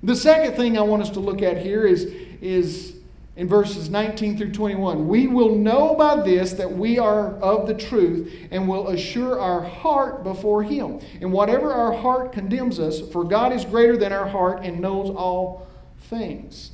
The 0.03 0.17
second 0.17 0.57
thing 0.57 0.77
I 0.77 0.83
want 0.83 1.03
us 1.03 1.11
to 1.11 1.21
look 1.21 1.43
at 1.43 1.59
here 1.59 1.87
is, 1.87 2.13
is 2.43 2.97
in 3.35 3.49
verses 3.49 3.89
19 3.89 4.37
through 4.37 4.53
21. 4.53 5.09
We 5.09 5.27
will 5.27 5.57
know 5.57 5.95
by 5.95 6.23
this 6.23 6.53
that 6.55 6.71
we 6.71 6.99
are 6.99 7.35
of 7.37 7.67
the 7.67 7.75
truth 7.75 8.31
and 8.51 8.69
will 8.69 8.89
assure 8.89 9.41
our 9.41 9.63
heart 9.63 10.23
before 10.23 10.63
Him. 10.63 11.01
And 11.21 11.33
whatever 11.33 11.73
our 11.73 11.93
heart 11.93 12.33
condemns 12.33 12.79
us, 12.79 13.01
for 13.11 13.25
God 13.25 13.53
is 13.53 13.65
greater 13.65 13.97
than 13.97 14.13
our 14.13 14.29
heart 14.29 14.61
and 14.63 14.81
knows 14.81 15.09
all 15.09 15.67
things. 16.03 16.73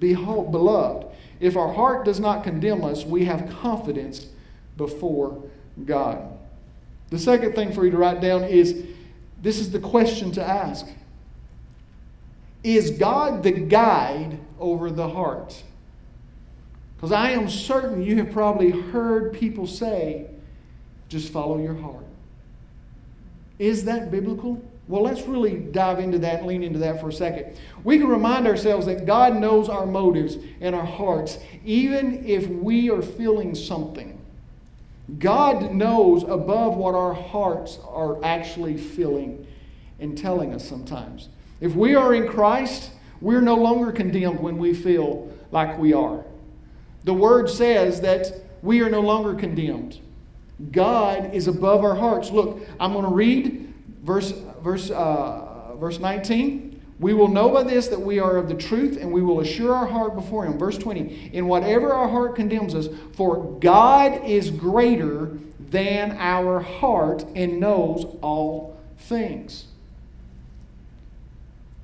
Behold, 0.00 0.50
beloved, 0.50 1.06
if 1.38 1.56
our 1.56 1.72
heart 1.72 2.04
does 2.04 2.18
not 2.18 2.42
condemn 2.42 2.84
us, 2.84 3.04
we 3.04 3.26
have 3.26 3.48
confidence 3.48 4.26
before 4.76 5.44
God. 5.84 6.36
The 7.10 7.18
second 7.18 7.54
thing 7.54 7.72
for 7.72 7.84
you 7.84 7.92
to 7.92 7.96
write 7.96 8.20
down 8.20 8.44
is 8.44 8.84
this 9.40 9.60
is 9.60 9.70
the 9.70 9.78
question 9.78 10.32
to 10.32 10.44
ask 10.44 10.86
Is 12.62 12.90
God 12.92 13.42
the 13.42 13.52
guide 13.52 14.38
over 14.58 14.90
the 14.90 15.08
heart? 15.08 15.62
Because 16.96 17.12
I 17.12 17.30
am 17.30 17.48
certain 17.48 18.02
you 18.02 18.16
have 18.16 18.32
probably 18.32 18.70
heard 18.70 19.32
people 19.32 19.66
say, 19.66 20.26
just 21.08 21.32
follow 21.32 21.58
your 21.58 21.74
heart. 21.74 22.04
Is 23.58 23.84
that 23.84 24.10
biblical? 24.10 24.62
Well, 24.88 25.02
let's 25.02 25.22
really 25.22 25.56
dive 25.56 26.00
into 26.00 26.18
that, 26.20 26.46
lean 26.46 26.62
into 26.62 26.78
that 26.80 27.00
for 27.00 27.10
a 27.10 27.12
second. 27.12 27.56
We 27.84 27.98
can 27.98 28.08
remind 28.08 28.46
ourselves 28.46 28.86
that 28.86 29.06
God 29.06 29.36
knows 29.36 29.68
our 29.68 29.86
motives 29.86 30.38
and 30.60 30.74
our 30.74 30.84
hearts, 30.84 31.38
even 31.64 32.26
if 32.26 32.48
we 32.48 32.90
are 32.90 33.02
feeling 33.02 33.54
something. 33.54 34.18
God 35.18 35.72
knows 35.72 36.22
above 36.22 36.76
what 36.76 36.94
our 36.94 37.14
hearts 37.14 37.78
are 37.86 38.22
actually 38.24 38.76
feeling 38.76 39.46
and 40.00 40.16
telling 40.16 40.54
us 40.54 40.66
sometimes. 40.68 41.28
If 41.60 41.74
we 41.74 41.94
are 41.94 42.14
in 42.14 42.28
Christ, 42.28 42.90
we're 43.20 43.40
no 43.40 43.54
longer 43.54 43.92
condemned 43.92 44.40
when 44.40 44.58
we 44.58 44.74
feel 44.74 45.32
like 45.50 45.78
we 45.78 45.92
are. 45.92 46.24
The 47.04 47.14
Word 47.14 47.48
says 47.50 48.00
that 48.02 48.32
we 48.62 48.80
are 48.80 48.90
no 48.90 49.00
longer 49.00 49.34
condemned. 49.34 49.98
God 50.72 51.32
is 51.34 51.46
above 51.46 51.84
our 51.84 51.94
hearts. 51.94 52.30
Look, 52.30 52.60
I'm 52.80 52.92
going 52.92 53.04
to 53.04 53.10
read 53.10 53.72
verse 54.02 54.32
verse, 54.62 54.90
uh, 54.90 55.74
verse 55.76 55.98
19. 55.98 56.80
We 57.00 57.14
will 57.14 57.28
know 57.28 57.48
by 57.48 57.62
this 57.62 57.88
that 57.88 58.00
we 58.00 58.18
are 58.18 58.36
of 58.36 58.48
the 58.48 58.54
truth, 58.54 58.98
and 59.00 59.12
we 59.12 59.22
will 59.22 59.40
assure 59.40 59.72
our 59.72 59.86
heart 59.86 60.16
before 60.16 60.44
Him. 60.44 60.58
Verse 60.58 60.76
20. 60.76 61.30
In 61.32 61.46
whatever 61.46 61.92
our 61.92 62.08
heart 62.08 62.34
condemns 62.34 62.74
us, 62.74 62.88
for 63.12 63.58
God 63.60 64.24
is 64.24 64.50
greater 64.50 65.38
than 65.60 66.16
our 66.18 66.60
heart 66.60 67.24
and 67.36 67.60
knows 67.60 68.04
all 68.20 68.76
things. 68.96 69.66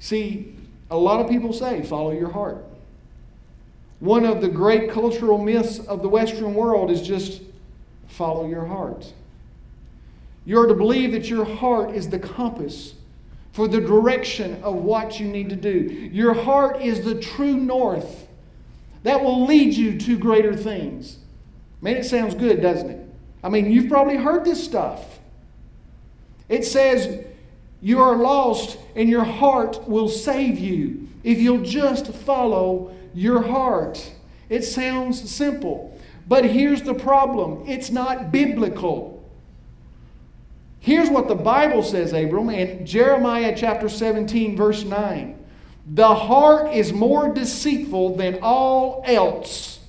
See, 0.04 0.54
a 0.90 0.98
lot 0.98 1.20
of 1.20 1.30
people 1.30 1.54
say, 1.54 1.82
follow 1.82 2.10
your 2.10 2.30
heart. 2.30 2.62
One 4.00 4.26
of 4.26 4.42
the 4.42 4.48
great 4.48 4.90
cultural 4.90 5.38
myths 5.38 5.78
of 5.78 6.02
the 6.02 6.10
Western 6.10 6.52
world 6.52 6.90
is 6.90 7.00
just 7.00 7.40
follow 8.06 8.46
your 8.46 8.66
heart. 8.66 9.14
You're 10.44 10.66
to 10.66 10.74
believe 10.74 11.12
that 11.12 11.30
your 11.30 11.46
heart 11.46 11.92
is 11.92 12.10
the 12.10 12.18
compass 12.18 12.92
for 13.52 13.66
the 13.66 13.80
direction 13.80 14.62
of 14.62 14.74
what 14.74 15.20
you 15.20 15.26
need 15.26 15.48
to 15.48 15.56
do. 15.56 15.70
Your 16.12 16.34
heart 16.34 16.82
is 16.82 17.02
the 17.06 17.18
true 17.18 17.56
north 17.56 18.28
that 19.04 19.22
will 19.24 19.46
lead 19.46 19.72
you 19.72 19.98
to 20.00 20.18
greater 20.18 20.54
things. 20.54 21.16
Man, 21.80 21.96
it 21.96 22.04
sounds 22.04 22.34
good, 22.34 22.60
doesn't 22.60 22.90
it? 22.90 23.08
I 23.42 23.48
mean, 23.48 23.72
you've 23.72 23.88
probably 23.88 24.18
heard 24.18 24.44
this 24.44 24.62
stuff. 24.62 25.18
It 26.50 26.66
says, 26.66 27.24
You 27.84 28.00
are 28.00 28.16
lost, 28.16 28.78
and 28.96 29.10
your 29.10 29.24
heart 29.24 29.86
will 29.86 30.08
save 30.08 30.58
you 30.58 31.06
if 31.22 31.38
you'll 31.38 31.60
just 31.60 32.06
follow 32.14 32.96
your 33.12 33.42
heart. 33.42 34.10
It 34.48 34.62
sounds 34.62 35.30
simple, 35.30 35.94
but 36.26 36.46
here's 36.46 36.80
the 36.80 36.94
problem 36.94 37.62
it's 37.68 37.90
not 37.90 38.32
biblical. 38.32 39.22
Here's 40.80 41.10
what 41.10 41.28
the 41.28 41.34
Bible 41.34 41.82
says, 41.82 42.14
Abram, 42.14 42.48
in 42.48 42.86
Jeremiah 42.86 43.54
chapter 43.54 43.90
17, 43.90 44.56
verse 44.56 44.82
9. 44.82 45.38
The 45.86 46.14
heart 46.14 46.72
is 46.72 46.90
more 46.90 47.34
deceitful 47.34 48.16
than 48.16 48.38
all 48.40 49.02
else. 49.04 49.80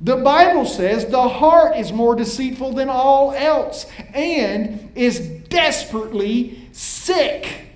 The 0.00 0.16
Bible 0.16 0.64
says 0.64 1.06
the 1.06 1.28
heart 1.28 1.76
is 1.76 1.92
more 1.92 2.14
deceitful 2.14 2.72
than 2.72 2.88
all 2.88 3.32
else 3.32 3.86
and 4.14 4.90
is 4.94 5.20
desperately 5.20 6.68
sick. 6.72 7.66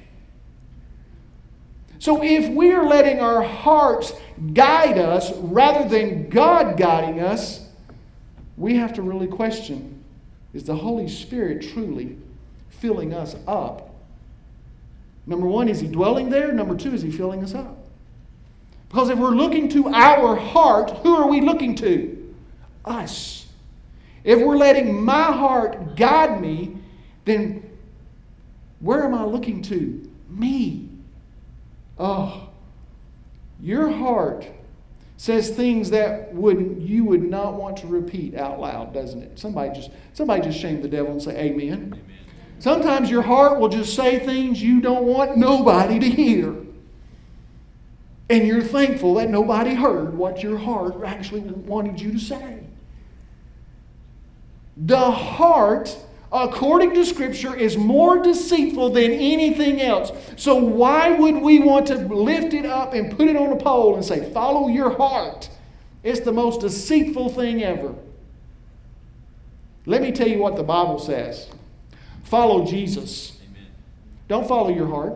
So 1.98 2.22
if 2.22 2.48
we're 2.48 2.84
letting 2.84 3.20
our 3.20 3.42
hearts 3.42 4.12
guide 4.52 4.98
us 4.98 5.32
rather 5.36 5.88
than 5.88 6.28
God 6.30 6.76
guiding 6.76 7.20
us, 7.20 7.66
we 8.56 8.76
have 8.76 8.92
to 8.94 9.02
really 9.02 9.26
question 9.26 10.02
is 10.52 10.64
the 10.64 10.76
Holy 10.76 11.08
Spirit 11.08 11.62
truly 11.72 12.16
filling 12.68 13.12
us 13.12 13.34
up? 13.48 13.92
Number 15.26 15.46
one, 15.46 15.68
is 15.68 15.80
He 15.80 15.88
dwelling 15.88 16.30
there? 16.30 16.52
Number 16.52 16.76
two, 16.76 16.92
is 16.94 17.02
He 17.02 17.10
filling 17.10 17.42
us 17.42 17.54
up? 17.54 17.76
Because 18.88 19.10
if 19.10 19.18
we're 19.18 19.30
looking 19.30 19.68
to 19.70 19.88
our 19.88 20.36
heart, 20.36 20.90
who 20.98 21.16
are 21.16 21.28
we 21.28 21.40
looking 21.40 21.74
to? 21.76 22.13
Us. 22.84 23.46
If 24.24 24.40
we're 24.40 24.56
letting 24.56 25.02
my 25.04 25.24
heart 25.24 25.96
guide 25.96 26.40
me, 26.40 26.78
then 27.24 27.70
where 28.80 29.04
am 29.04 29.14
I 29.14 29.24
looking 29.24 29.62
to? 29.62 30.10
Me. 30.28 30.88
Oh, 31.98 32.48
your 33.60 33.90
heart 33.90 34.46
says 35.16 35.50
things 35.50 35.90
that 35.90 36.34
would 36.34 36.82
you 36.82 37.04
would 37.04 37.22
not 37.22 37.54
want 37.54 37.76
to 37.78 37.86
repeat 37.86 38.34
out 38.34 38.60
loud, 38.60 38.92
doesn't 38.92 39.22
it? 39.22 39.38
Somebody 39.38 39.72
just 39.74 39.90
somebody 40.12 40.42
just 40.42 40.58
shame 40.58 40.82
the 40.82 40.88
devil 40.88 41.12
and 41.12 41.22
say 41.22 41.36
amen. 41.38 41.72
amen. 41.72 42.04
Sometimes 42.58 43.10
your 43.10 43.22
heart 43.22 43.58
will 43.58 43.68
just 43.68 43.94
say 43.94 44.18
things 44.18 44.62
you 44.62 44.80
don't 44.80 45.04
want 45.04 45.36
nobody 45.36 45.98
to 45.98 46.08
hear. 46.08 46.54
And 48.30 48.46
you're 48.46 48.62
thankful 48.62 49.14
that 49.14 49.28
nobody 49.28 49.74
heard 49.74 50.16
what 50.16 50.42
your 50.42 50.56
heart 50.56 51.04
actually 51.04 51.40
wanted 51.40 52.00
you 52.00 52.12
to 52.12 52.18
say. 52.18 52.60
The 54.76 55.10
heart 55.10 55.96
according 56.34 56.92
to 56.94 57.04
Scripture, 57.06 57.54
is 57.54 57.76
more 57.76 58.20
deceitful 58.20 58.90
than 58.90 59.12
anything 59.12 59.80
else. 59.80 60.10
So, 60.36 60.56
why 60.56 61.10
would 61.10 61.36
we 61.36 61.60
want 61.60 61.86
to 61.86 61.94
lift 61.94 62.52
it 62.52 62.66
up 62.66 62.92
and 62.92 63.16
put 63.16 63.28
it 63.28 63.36
on 63.36 63.52
a 63.52 63.56
pole 63.56 63.94
and 63.94 64.04
say, 64.04 64.30
Follow 64.32 64.68
your 64.68 64.96
heart? 64.96 65.48
It's 66.02 66.20
the 66.20 66.32
most 66.32 66.60
deceitful 66.60 67.30
thing 67.30 67.62
ever. 67.62 67.94
Let 69.86 70.02
me 70.02 70.12
tell 70.12 70.28
you 70.28 70.38
what 70.38 70.56
the 70.56 70.62
Bible 70.62 70.98
says 70.98 71.48
follow 72.24 72.66
Jesus. 72.66 73.38
Amen. 73.48 73.66
Don't 74.28 74.48
follow 74.48 74.70
your 74.70 74.88
heart. 74.88 75.14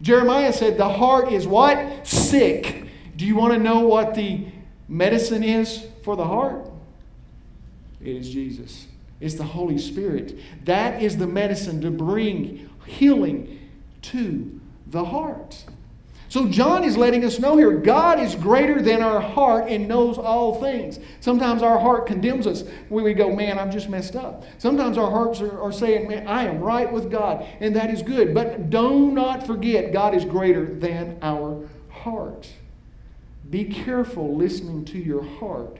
Jeremiah 0.00 0.52
said, 0.52 0.78
The 0.78 0.88
heart 0.88 1.30
is 1.30 1.46
what? 1.46 2.06
Sick. 2.06 2.84
Do 3.16 3.26
you 3.26 3.36
want 3.36 3.52
to 3.52 3.58
know 3.58 3.80
what 3.80 4.14
the 4.14 4.46
medicine 4.88 5.42
is 5.42 5.84
for 6.02 6.16
the 6.16 6.24
heart? 6.24 6.67
It 8.00 8.16
is 8.16 8.30
Jesus. 8.30 8.86
It's 9.20 9.34
the 9.34 9.44
Holy 9.44 9.78
Spirit. 9.78 10.38
That 10.64 11.02
is 11.02 11.16
the 11.16 11.26
medicine 11.26 11.80
to 11.80 11.90
bring 11.90 12.70
healing 12.86 13.58
to 14.02 14.60
the 14.86 15.04
heart. 15.04 15.64
So, 16.30 16.46
John 16.46 16.84
is 16.84 16.98
letting 16.98 17.24
us 17.24 17.38
know 17.38 17.56
here 17.56 17.72
God 17.72 18.20
is 18.20 18.34
greater 18.34 18.82
than 18.82 19.00
our 19.00 19.20
heart 19.20 19.68
and 19.68 19.88
knows 19.88 20.18
all 20.18 20.60
things. 20.60 21.00
Sometimes 21.20 21.62
our 21.62 21.78
heart 21.78 22.06
condemns 22.06 22.46
us 22.46 22.64
when 22.90 23.02
we 23.02 23.14
go, 23.14 23.34
Man, 23.34 23.58
I've 23.58 23.72
just 23.72 23.88
messed 23.88 24.14
up. 24.14 24.44
Sometimes 24.58 24.98
our 24.98 25.10
hearts 25.10 25.40
are, 25.40 25.58
are 25.58 25.72
saying, 25.72 26.06
Man, 26.06 26.26
I 26.26 26.44
am 26.44 26.60
right 26.60 26.92
with 26.92 27.10
God, 27.10 27.46
and 27.60 27.74
that 27.76 27.90
is 27.90 28.02
good. 28.02 28.34
But 28.34 28.68
do 28.68 29.10
not 29.10 29.46
forget, 29.46 29.90
God 29.90 30.14
is 30.14 30.26
greater 30.26 30.66
than 30.66 31.18
our 31.22 31.66
heart. 31.88 32.50
Be 33.48 33.64
careful 33.64 34.36
listening 34.36 34.84
to 34.86 34.98
your 34.98 35.24
heart. 35.24 35.78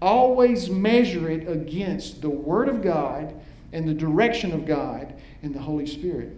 Always 0.00 0.68
measure 0.68 1.30
it 1.30 1.48
against 1.48 2.20
the 2.20 2.30
Word 2.30 2.68
of 2.68 2.82
God 2.82 3.34
and 3.72 3.88
the 3.88 3.94
direction 3.94 4.52
of 4.52 4.66
God 4.66 5.14
and 5.42 5.54
the 5.54 5.60
Holy 5.60 5.86
Spirit. 5.86 6.32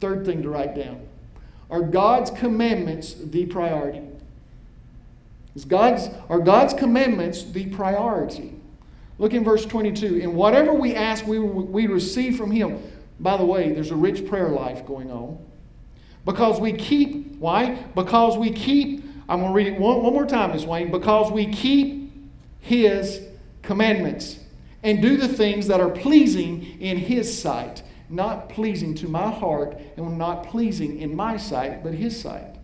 Third 0.00 0.24
thing 0.24 0.42
to 0.42 0.48
write 0.48 0.74
down 0.74 1.06
are 1.70 1.82
God's 1.82 2.30
commandments 2.30 3.14
the 3.14 3.46
priority? 3.46 4.02
Is 5.54 5.64
God's, 5.64 6.08
are 6.28 6.38
God's 6.38 6.74
commandments 6.74 7.44
the 7.44 7.66
priority? 7.66 8.54
Look 9.18 9.32
in 9.32 9.44
verse 9.44 9.64
22. 9.64 10.20
And 10.22 10.34
whatever 10.34 10.72
we 10.74 10.94
ask, 10.94 11.26
we, 11.26 11.38
we 11.38 11.86
receive 11.86 12.36
from 12.36 12.50
Him. 12.50 12.82
By 13.20 13.36
the 13.36 13.44
way, 13.44 13.72
there's 13.72 13.90
a 13.90 13.96
rich 13.96 14.26
prayer 14.26 14.48
life 14.48 14.86
going 14.86 15.10
on. 15.10 15.38
Because 16.24 16.60
we 16.60 16.72
keep, 16.72 17.36
why? 17.36 17.74
Because 17.94 18.36
we 18.36 18.50
keep, 18.50 19.01
I'm 19.28 19.40
going 19.40 19.50
to 19.50 19.54
read 19.54 19.66
it 19.68 19.80
one, 19.80 20.02
one 20.02 20.12
more 20.12 20.26
time, 20.26 20.52
Miss 20.52 20.64
Wayne. 20.64 20.90
Because 20.90 21.30
we 21.32 21.46
keep 21.46 22.12
His 22.60 23.20
commandments 23.62 24.38
and 24.82 25.00
do 25.00 25.16
the 25.16 25.28
things 25.28 25.68
that 25.68 25.80
are 25.80 25.90
pleasing 25.90 26.80
in 26.80 26.98
His 26.98 27.40
sight 27.40 27.82
not 28.12 28.50
pleasing 28.50 28.94
to 28.94 29.08
my 29.08 29.30
heart 29.30 29.80
and 29.96 30.18
not 30.18 30.46
pleasing 30.46 30.98
in 31.00 31.16
my 31.16 31.36
sight, 31.36 31.82
but 31.82 31.94
his 31.94 32.20
sight. 32.20 32.56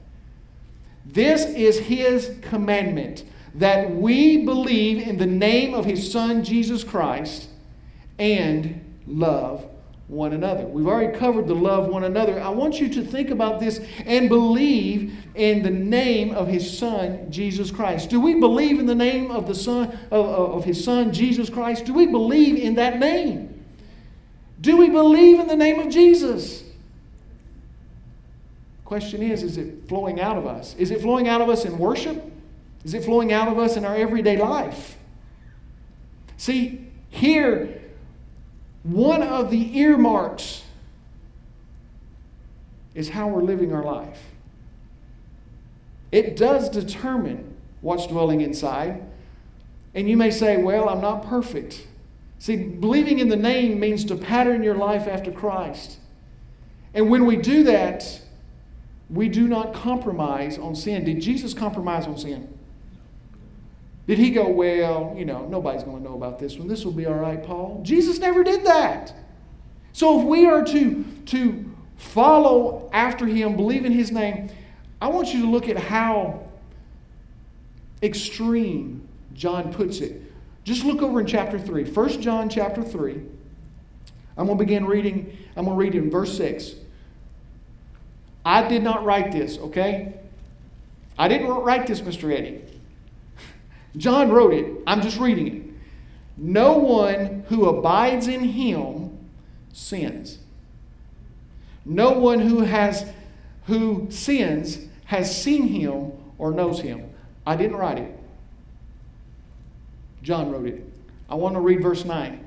This 1.04 1.46
is 1.46 1.78
his 1.78 2.36
commandment 2.42 3.24
that 3.54 3.90
we 3.90 4.44
believe 4.44 5.08
in 5.08 5.16
the 5.16 5.26
name 5.26 5.72
of 5.72 5.86
his 5.86 6.12
son 6.12 6.44
Jesus 6.44 6.84
Christ 6.84 7.48
and 8.18 8.84
love 9.06 9.66
one 10.08 10.32
another. 10.32 10.64
We've 10.64 10.86
already 10.86 11.16
covered 11.16 11.46
the 11.46 11.54
love 11.54 11.88
one 11.88 12.02
another. 12.02 12.40
I 12.40 12.48
want 12.48 12.80
you 12.80 12.88
to 12.94 13.04
think 13.04 13.28
about 13.30 13.60
this 13.60 13.80
and 14.06 14.28
believe 14.28 15.14
in 15.34 15.62
the 15.62 15.70
name 15.70 16.34
of 16.34 16.48
his 16.48 16.78
son 16.78 17.30
Jesus 17.30 17.70
Christ. 17.70 18.08
Do 18.08 18.18
we 18.18 18.34
believe 18.34 18.80
in 18.80 18.86
the 18.86 18.94
name 18.94 19.30
of 19.30 19.46
the 19.46 19.54
son 19.54 19.98
of, 20.10 20.26
of 20.26 20.64
his 20.64 20.82
son 20.82 21.12
Jesus 21.12 21.50
Christ? 21.50 21.84
Do 21.84 21.92
we 21.92 22.06
believe 22.06 22.56
in 22.56 22.74
that 22.76 22.98
name? 22.98 23.62
Do 24.60 24.78
we 24.78 24.88
believe 24.88 25.38
in 25.38 25.46
the 25.46 25.56
name 25.56 25.78
of 25.78 25.90
Jesus? 25.92 26.64
Question 28.86 29.22
is, 29.22 29.42
is 29.42 29.58
it 29.58 29.86
flowing 29.88 30.18
out 30.18 30.38
of 30.38 30.46
us? 30.46 30.74
Is 30.76 30.90
it 30.90 31.02
flowing 31.02 31.28
out 31.28 31.42
of 31.42 31.50
us 31.50 31.66
in 31.66 31.78
worship? 31.78 32.24
Is 32.82 32.94
it 32.94 33.04
flowing 33.04 33.30
out 33.30 33.48
of 33.48 33.58
us 33.58 33.76
in 33.76 33.84
our 33.84 33.94
everyday 33.94 34.38
life? 34.38 34.96
See, 36.38 36.86
here, 37.10 37.77
one 38.82 39.22
of 39.22 39.50
the 39.50 39.78
earmarks 39.78 40.62
is 42.94 43.10
how 43.10 43.28
we're 43.28 43.42
living 43.42 43.72
our 43.72 43.84
life. 43.84 44.22
It 46.10 46.36
does 46.36 46.68
determine 46.68 47.54
what's 47.80 48.06
dwelling 48.06 48.40
inside. 48.40 49.02
And 49.94 50.08
you 50.08 50.16
may 50.16 50.30
say, 50.30 50.56
well, 50.56 50.88
I'm 50.88 51.00
not 51.00 51.26
perfect. 51.26 51.86
See, 52.38 52.56
believing 52.56 53.18
in 53.18 53.28
the 53.28 53.36
name 53.36 53.80
means 53.80 54.04
to 54.06 54.16
pattern 54.16 54.62
your 54.62 54.74
life 54.74 55.06
after 55.06 55.30
Christ. 55.30 55.98
And 56.94 57.10
when 57.10 57.26
we 57.26 57.36
do 57.36 57.64
that, 57.64 58.20
we 59.10 59.28
do 59.28 59.48
not 59.48 59.74
compromise 59.74 60.58
on 60.58 60.74
sin. 60.74 61.04
Did 61.04 61.20
Jesus 61.20 61.54
compromise 61.54 62.06
on 62.06 62.18
sin? 62.18 62.57
Did 64.08 64.18
he 64.18 64.30
go, 64.30 64.48
well, 64.48 65.14
you 65.18 65.26
know, 65.26 65.46
nobody's 65.48 65.82
going 65.82 65.98
to 65.98 66.02
know 66.02 66.16
about 66.16 66.38
this 66.38 66.56
one. 66.56 66.66
This 66.66 66.82
will 66.82 66.92
be 66.92 67.04
all 67.04 67.12
right, 67.12 67.44
Paul? 67.44 67.82
Jesus 67.82 68.18
never 68.18 68.42
did 68.42 68.64
that. 68.64 69.14
So 69.92 70.18
if 70.18 70.26
we 70.26 70.46
are 70.46 70.64
to, 70.64 71.04
to 71.26 71.70
follow 71.98 72.88
after 72.90 73.26
him, 73.26 73.54
believe 73.54 73.84
in 73.84 73.92
his 73.92 74.10
name, 74.10 74.48
I 74.98 75.08
want 75.08 75.34
you 75.34 75.42
to 75.42 75.50
look 75.50 75.68
at 75.68 75.76
how 75.76 76.48
extreme 78.02 79.06
John 79.34 79.74
puts 79.74 80.00
it. 80.00 80.22
Just 80.64 80.86
look 80.86 81.02
over 81.02 81.20
in 81.20 81.26
chapter 81.26 81.58
3. 81.58 81.84
1 81.84 82.22
John 82.22 82.48
chapter 82.48 82.82
3. 82.82 83.12
I'm 84.38 84.46
going 84.46 84.56
to 84.56 84.64
begin 84.64 84.86
reading. 84.86 85.36
I'm 85.54 85.66
going 85.66 85.76
to 85.76 85.78
read 85.78 85.94
in 85.94 86.10
verse 86.10 86.34
6. 86.38 86.76
I 88.42 88.66
did 88.66 88.82
not 88.82 89.04
write 89.04 89.32
this, 89.32 89.58
okay? 89.58 90.14
I 91.18 91.28
didn't 91.28 91.48
write 91.48 91.86
this, 91.86 92.00
Mr. 92.00 92.34
Eddie. 92.34 92.62
John 93.96 94.30
wrote 94.30 94.54
it. 94.54 94.66
I'm 94.86 95.00
just 95.02 95.18
reading 95.18 95.46
it. 95.46 95.62
No 96.36 96.74
one 96.74 97.44
who 97.48 97.68
abides 97.68 98.28
in 98.28 98.44
him 98.44 99.18
sins. 99.72 100.38
No 101.84 102.12
one 102.12 102.40
who 102.40 102.60
has 102.60 103.06
who 103.66 104.06
sins 104.10 104.86
has 105.06 105.42
seen 105.42 105.68
him 105.68 106.12
or 106.38 106.52
knows 106.52 106.80
him. 106.80 107.10
I 107.46 107.56
didn't 107.56 107.76
write 107.76 107.98
it. 107.98 108.18
John 110.22 110.50
wrote 110.50 110.66
it. 110.66 110.84
I 111.28 111.34
want 111.34 111.54
to 111.54 111.60
read 111.60 111.82
verse 111.82 112.04
9. 112.04 112.44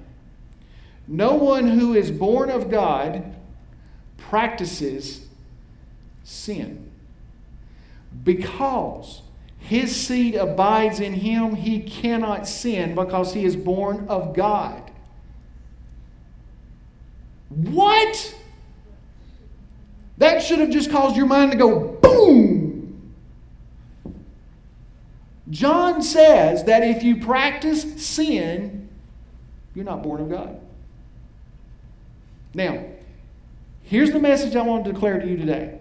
No 1.08 1.34
one 1.36 1.68
who 1.68 1.94
is 1.94 2.12
born 2.12 2.50
of 2.50 2.70
God 2.70 3.36
practices 4.18 5.28
sin. 6.24 6.92
Because 8.24 9.22
his 9.62 9.96
seed 9.96 10.36
abides 10.36 11.00
in 11.00 11.14
him, 11.14 11.56
he 11.56 11.80
cannot 11.80 12.48
sin 12.48 12.94
because 12.94 13.34
he 13.34 13.46
is 13.46 13.56
born 13.56 14.08
of 14.10 14.36
God. 14.36 14.92
What? 17.50 18.36
That 20.18 20.42
should 20.42 20.60
have 20.60 20.72
just 20.72 20.92
caused 20.92 21.16
your 21.16 21.26
mind 21.26 21.52
to 21.52 21.58
go 21.58 21.80
boom. 22.02 23.14
John 25.50 26.02
says 26.02 26.64
that 26.64 26.84
if 26.84 27.04
you 27.04 27.18
practice 27.18 28.04
sin, 28.04 28.90
you're 29.76 29.86
not 29.86 30.02
born 30.02 30.22
of 30.22 30.30
God. 30.30 30.60
Now, 32.54 32.84
here's 33.84 34.12
the 34.12 34.20
message 34.20 34.56
I 34.56 34.64
want 34.64 34.86
to 34.86 34.92
declare 34.92 35.20
to 35.20 35.28
you 35.28 35.38
today. 35.38 35.81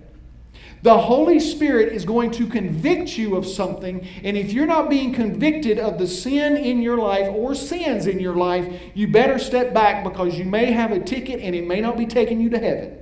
The 0.82 0.96
Holy 0.96 1.38
Spirit 1.40 1.92
is 1.92 2.06
going 2.06 2.30
to 2.32 2.46
convict 2.46 3.18
you 3.18 3.36
of 3.36 3.46
something, 3.46 4.06
and 4.24 4.36
if 4.36 4.52
you're 4.52 4.66
not 4.66 4.88
being 4.88 5.12
convicted 5.12 5.78
of 5.78 5.98
the 5.98 6.06
sin 6.06 6.56
in 6.56 6.80
your 6.80 6.96
life 6.96 7.28
or 7.28 7.54
sins 7.54 8.06
in 8.06 8.18
your 8.18 8.34
life, 8.34 8.80
you 8.94 9.06
better 9.08 9.38
step 9.38 9.74
back 9.74 10.04
because 10.04 10.38
you 10.38 10.46
may 10.46 10.72
have 10.72 10.90
a 10.92 11.00
ticket 11.00 11.40
and 11.40 11.54
it 11.54 11.66
may 11.66 11.82
not 11.82 11.98
be 11.98 12.06
taking 12.06 12.40
you 12.40 12.48
to 12.50 12.58
heaven. 12.58 12.96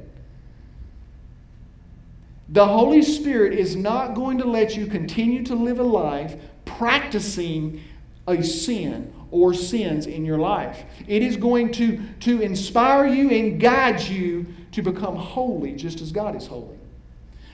The 2.48 2.66
Holy 2.66 3.02
Spirit 3.02 3.52
is 3.52 3.76
not 3.76 4.14
going 4.14 4.38
to 4.38 4.44
let 4.44 4.74
you 4.74 4.86
continue 4.86 5.44
to 5.44 5.54
live 5.54 5.78
a 5.78 5.84
life 5.84 6.34
practicing 6.64 7.82
a 8.26 8.42
sin 8.42 9.12
or 9.30 9.54
sins 9.54 10.06
in 10.06 10.24
your 10.24 10.38
life. 10.38 10.82
It 11.06 11.22
is 11.22 11.36
going 11.36 11.72
to, 11.72 12.00
to 12.20 12.40
inspire 12.40 13.06
you 13.06 13.30
and 13.30 13.60
guide 13.60 14.00
you 14.00 14.46
to 14.72 14.82
become 14.82 15.14
holy 15.14 15.72
just 15.72 16.00
as 16.00 16.10
God 16.10 16.34
is 16.34 16.46
holy. 16.46 16.77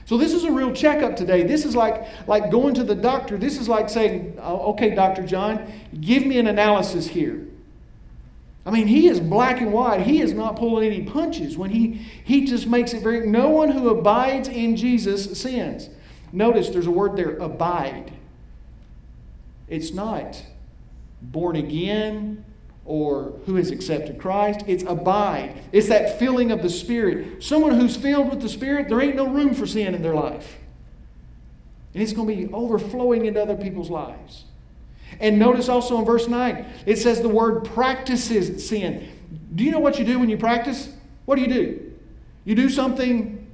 So 0.05 0.17
this 0.17 0.33
is 0.33 0.43
a 0.43 0.51
real 0.51 0.71
checkup 0.71 1.15
today. 1.15 1.43
This 1.43 1.65
is 1.65 1.75
like, 1.75 2.05
like 2.27 2.51
going 2.51 2.75
to 2.75 2.83
the 2.83 2.95
doctor. 2.95 3.37
This 3.37 3.59
is 3.59 3.67
like 3.67 3.89
saying, 3.89 4.37
oh, 4.39 4.71
okay, 4.73 4.93
Dr. 4.93 5.25
John, 5.25 5.71
give 5.99 6.25
me 6.25 6.37
an 6.37 6.45
analysis 6.45 7.07
here. 7.07 7.47
I 8.67 8.71
mean, 8.71 8.87
he 8.87 9.07
is 9.07 9.19
black 9.19 9.61
and 9.61 9.73
white. 9.73 10.01
He 10.01 10.21
is 10.21 10.33
not 10.33 10.55
pulling 10.55 10.85
any 10.85 11.03
punches 11.03 11.57
when 11.57 11.71
he, 11.71 12.05
he 12.23 12.45
just 12.45 12.67
makes 12.67 12.93
it 12.93 13.03
very. 13.03 13.27
No 13.27 13.49
one 13.49 13.71
who 13.71 13.89
abides 13.89 14.47
in 14.47 14.75
Jesus 14.75 15.39
sins. 15.39 15.89
Notice 16.31 16.69
there's 16.69 16.87
a 16.87 16.91
word 16.91 17.15
there, 17.15 17.37
abide. 17.37 18.13
It's 19.67 19.91
not 19.91 20.43
born 21.21 21.55
again 21.55 22.45
or 22.85 23.33
who 23.45 23.55
has 23.55 23.71
accepted 23.71 24.19
Christ. 24.19 24.61
It's 24.67 24.83
abide. 24.83 25.61
It's 25.71 25.89
that 25.89 26.19
filling 26.19 26.51
of 26.51 26.61
the 26.61 26.69
Spirit. 26.69 27.43
Someone 27.43 27.79
who's 27.79 27.97
filled 27.97 28.29
with 28.29 28.41
the 28.41 28.49
Spirit, 28.49 28.89
there 28.89 29.01
ain't 29.01 29.15
no 29.15 29.27
room 29.27 29.53
for 29.53 29.65
sin 29.65 29.95
in 29.95 30.01
their 30.01 30.13
life. 30.13 30.57
And 31.93 32.03
it's 32.03 32.13
going 32.13 32.27
to 32.27 32.47
be 32.47 32.53
overflowing 32.53 33.25
into 33.25 33.41
other 33.41 33.55
people's 33.55 33.89
lives. 33.89 34.45
And 35.19 35.39
notice 35.39 35.69
also 35.69 35.97
in 35.97 36.05
verse 36.05 36.27
9, 36.27 36.65
it 36.85 36.97
says 36.97 37.21
the 37.21 37.29
word 37.29 37.65
practices 37.65 38.67
sin. 38.67 39.09
Do 39.55 39.63
you 39.63 39.71
know 39.71 39.79
what 39.79 39.97
you 39.97 40.05
do 40.05 40.19
when 40.19 40.29
you 40.29 40.37
practice? 40.37 40.93
What 41.25 41.35
do 41.35 41.41
you 41.41 41.47
do? 41.47 41.93
You 42.43 42.53
do 42.53 42.69
something 42.69 43.49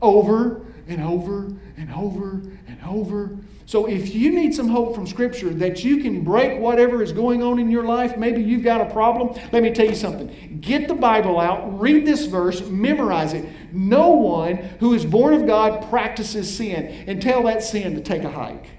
over 0.00 0.64
and 0.88 1.02
over 1.02 1.44
and 1.44 1.60
and 1.80 1.90
over 1.92 2.42
and 2.68 2.78
over. 2.86 3.36
So 3.70 3.86
if 3.86 4.16
you 4.16 4.32
need 4.32 4.52
some 4.52 4.66
hope 4.66 4.96
from 4.96 5.06
Scripture 5.06 5.50
that 5.50 5.84
you 5.84 5.98
can 5.98 6.24
break 6.24 6.58
whatever 6.58 7.04
is 7.04 7.12
going 7.12 7.40
on 7.40 7.60
in 7.60 7.70
your 7.70 7.84
life, 7.84 8.16
maybe 8.16 8.42
you've 8.42 8.64
got 8.64 8.80
a 8.80 8.92
problem, 8.92 9.40
let 9.52 9.62
me 9.62 9.70
tell 9.70 9.86
you 9.86 9.94
something. 9.94 10.58
Get 10.60 10.88
the 10.88 10.94
Bible 10.96 11.38
out, 11.38 11.78
read 11.78 12.04
this 12.04 12.26
verse, 12.26 12.66
memorize 12.66 13.32
it. 13.32 13.48
No 13.72 14.08
one 14.08 14.56
who 14.56 14.92
is 14.92 15.04
born 15.04 15.34
of 15.34 15.46
God 15.46 15.88
practices 15.88 16.52
sin 16.52 16.84
and 17.06 17.22
tell 17.22 17.44
that 17.44 17.62
sin 17.62 17.94
to 17.94 18.00
take 18.00 18.24
a 18.24 18.30
hike. 18.32 18.70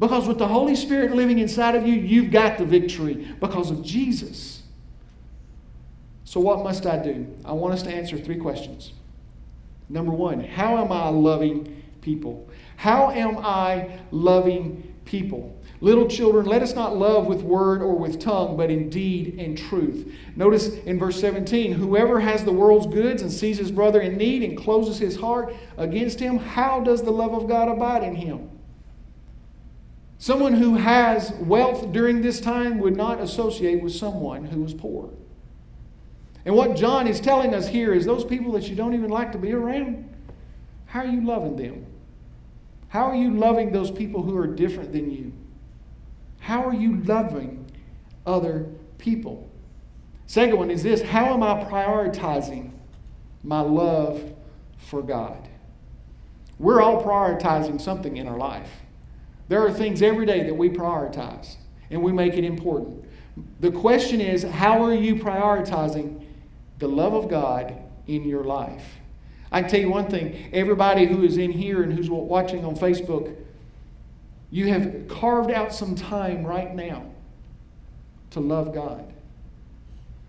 Because 0.00 0.26
with 0.26 0.38
the 0.38 0.48
Holy 0.48 0.74
Spirit 0.74 1.14
living 1.14 1.38
inside 1.38 1.76
of 1.76 1.86
you, 1.86 1.94
you've 1.94 2.32
got 2.32 2.58
the 2.58 2.64
victory 2.64 3.28
because 3.38 3.70
of 3.70 3.84
Jesus. 3.84 4.62
So, 6.24 6.40
what 6.40 6.64
must 6.64 6.86
I 6.86 7.00
do? 7.00 7.32
I 7.44 7.52
want 7.52 7.74
us 7.74 7.84
to 7.84 7.90
answer 7.90 8.18
three 8.18 8.38
questions. 8.38 8.94
Number 9.88 10.10
one, 10.10 10.40
how 10.40 10.76
am 10.78 10.90
I 10.90 11.08
loving 11.10 11.84
people? 12.00 12.48
How 12.80 13.10
am 13.10 13.36
I 13.36 13.98
loving 14.10 14.94
people? 15.04 15.54
Little 15.82 16.08
children, 16.08 16.46
let 16.46 16.62
us 16.62 16.74
not 16.74 16.96
love 16.96 17.26
with 17.26 17.42
word 17.42 17.82
or 17.82 17.94
with 17.94 18.18
tongue, 18.18 18.56
but 18.56 18.70
in 18.70 18.88
deed 18.88 19.38
and 19.38 19.58
truth. 19.58 20.10
Notice 20.34 20.68
in 20.68 20.98
verse 20.98 21.20
17 21.20 21.72
whoever 21.72 22.20
has 22.20 22.42
the 22.42 22.54
world's 22.54 22.86
goods 22.86 23.20
and 23.20 23.30
sees 23.30 23.58
his 23.58 23.70
brother 23.70 24.00
in 24.00 24.16
need 24.16 24.42
and 24.42 24.56
closes 24.56 24.98
his 24.98 25.20
heart 25.20 25.54
against 25.76 26.20
him, 26.20 26.38
how 26.38 26.80
does 26.80 27.02
the 27.02 27.10
love 27.10 27.34
of 27.34 27.46
God 27.46 27.68
abide 27.68 28.02
in 28.02 28.14
him? 28.14 28.48
Someone 30.16 30.54
who 30.54 30.76
has 30.76 31.32
wealth 31.32 31.92
during 31.92 32.22
this 32.22 32.40
time 32.40 32.78
would 32.78 32.96
not 32.96 33.20
associate 33.20 33.82
with 33.82 33.92
someone 33.92 34.46
who 34.46 34.64
is 34.64 34.72
poor. 34.72 35.10
And 36.46 36.56
what 36.56 36.76
John 36.76 37.06
is 37.06 37.20
telling 37.20 37.54
us 37.54 37.68
here 37.68 37.92
is 37.92 38.06
those 38.06 38.24
people 38.24 38.52
that 38.52 38.70
you 38.70 38.74
don't 38.74 38.94
even 38.94 39.10
like 39.10 39.32
to 39.32 39.38
be 39.38 39.52
around, 39.52 40.08
how 40.86 41.00
are 41.00 41.06
you 41.06 41.20
loving 41.20 41.56
them? 41.56 41.84
How 42.90 43.04
are 43.04 43.14
you 43.14 43.30
loving 43.30 43.70
those 43.70 43.90
people 43.90 44.22
who 44.22 44.36
are 44.36 44.48
different 44.48 44.92
than 44.92 45.10
you? 45.10 45.32
How 46.40 46.64
are 46.64 46.74
you 46.74 46.96
loving 47.02 47.70
other 48.26 48.66
people? 48.98 49.48
Second 50.26 50.58
one 50.58 50.70
is 50.70 50.82
this 50.82 51.00
how 51.00 51.32
am 51.32 51.42
I 51.42 51.64
prioritizing 51.64 52.72
my 53.44 53.60
love 53.60 54.32
for 54.76 55.02
God? 55.02 55.48
We're 56.58 56.82
all 56.82 57.02
prioritizing 57.02 57.80
something 57.80 58.16
in 58.16 58.26
our 58.26 58.36
life. 58.36 58.70
There 59.48 59.64
are 59.64 59.72
things 59.72 60.02
every 60.02 60.26
day 60.26 60.42
that 60.44 60.54
we 60.54 60.68
prioritize 60.68 61.56
and 61.90 62.02
we 62.02 62.12
make 62.12 62.34
it 62.34 62.44
important. 62.44 63.04
The 63.60 63.70
question 63.70 64.20
is, 64.20 64.42
how 64.42 64.84
are 64.84 64.94
you 64.94 65.14
prioritizing 65.14 66.24
the 66.80 66.88
love 66.88 67.14
of 67.14 67.28
God 67.28 67.74
in 68.08 68.24
your 68.24 68.42
life? 68.42 68.99
I 69.52 69.62
can 69.62 69.70
tell 69.70 69.80
you 69.80 69.90
one 69.90 70.08
thing 70.08 70.50
everybody 70.52 71.06
who 71.06 71.22
is 71.22 71.36
in 71.36 71.50
here 71.50 71.82
and 71.82 71.92
who's 71.92 72.08
watching 72.08 72.64
on 72.64 72.76
Facebook, 72.76 73.36
you 74.50 74.68
have 74.68 75.08
carved 75.08 75.50
out 75.50 75.74
some 75.74 75.94
time 75.94 76.44
right 76.44 76.74
now 76.74 77.04
to 78.30 78.40
love 78.40 78.74
God. 78.74 79.12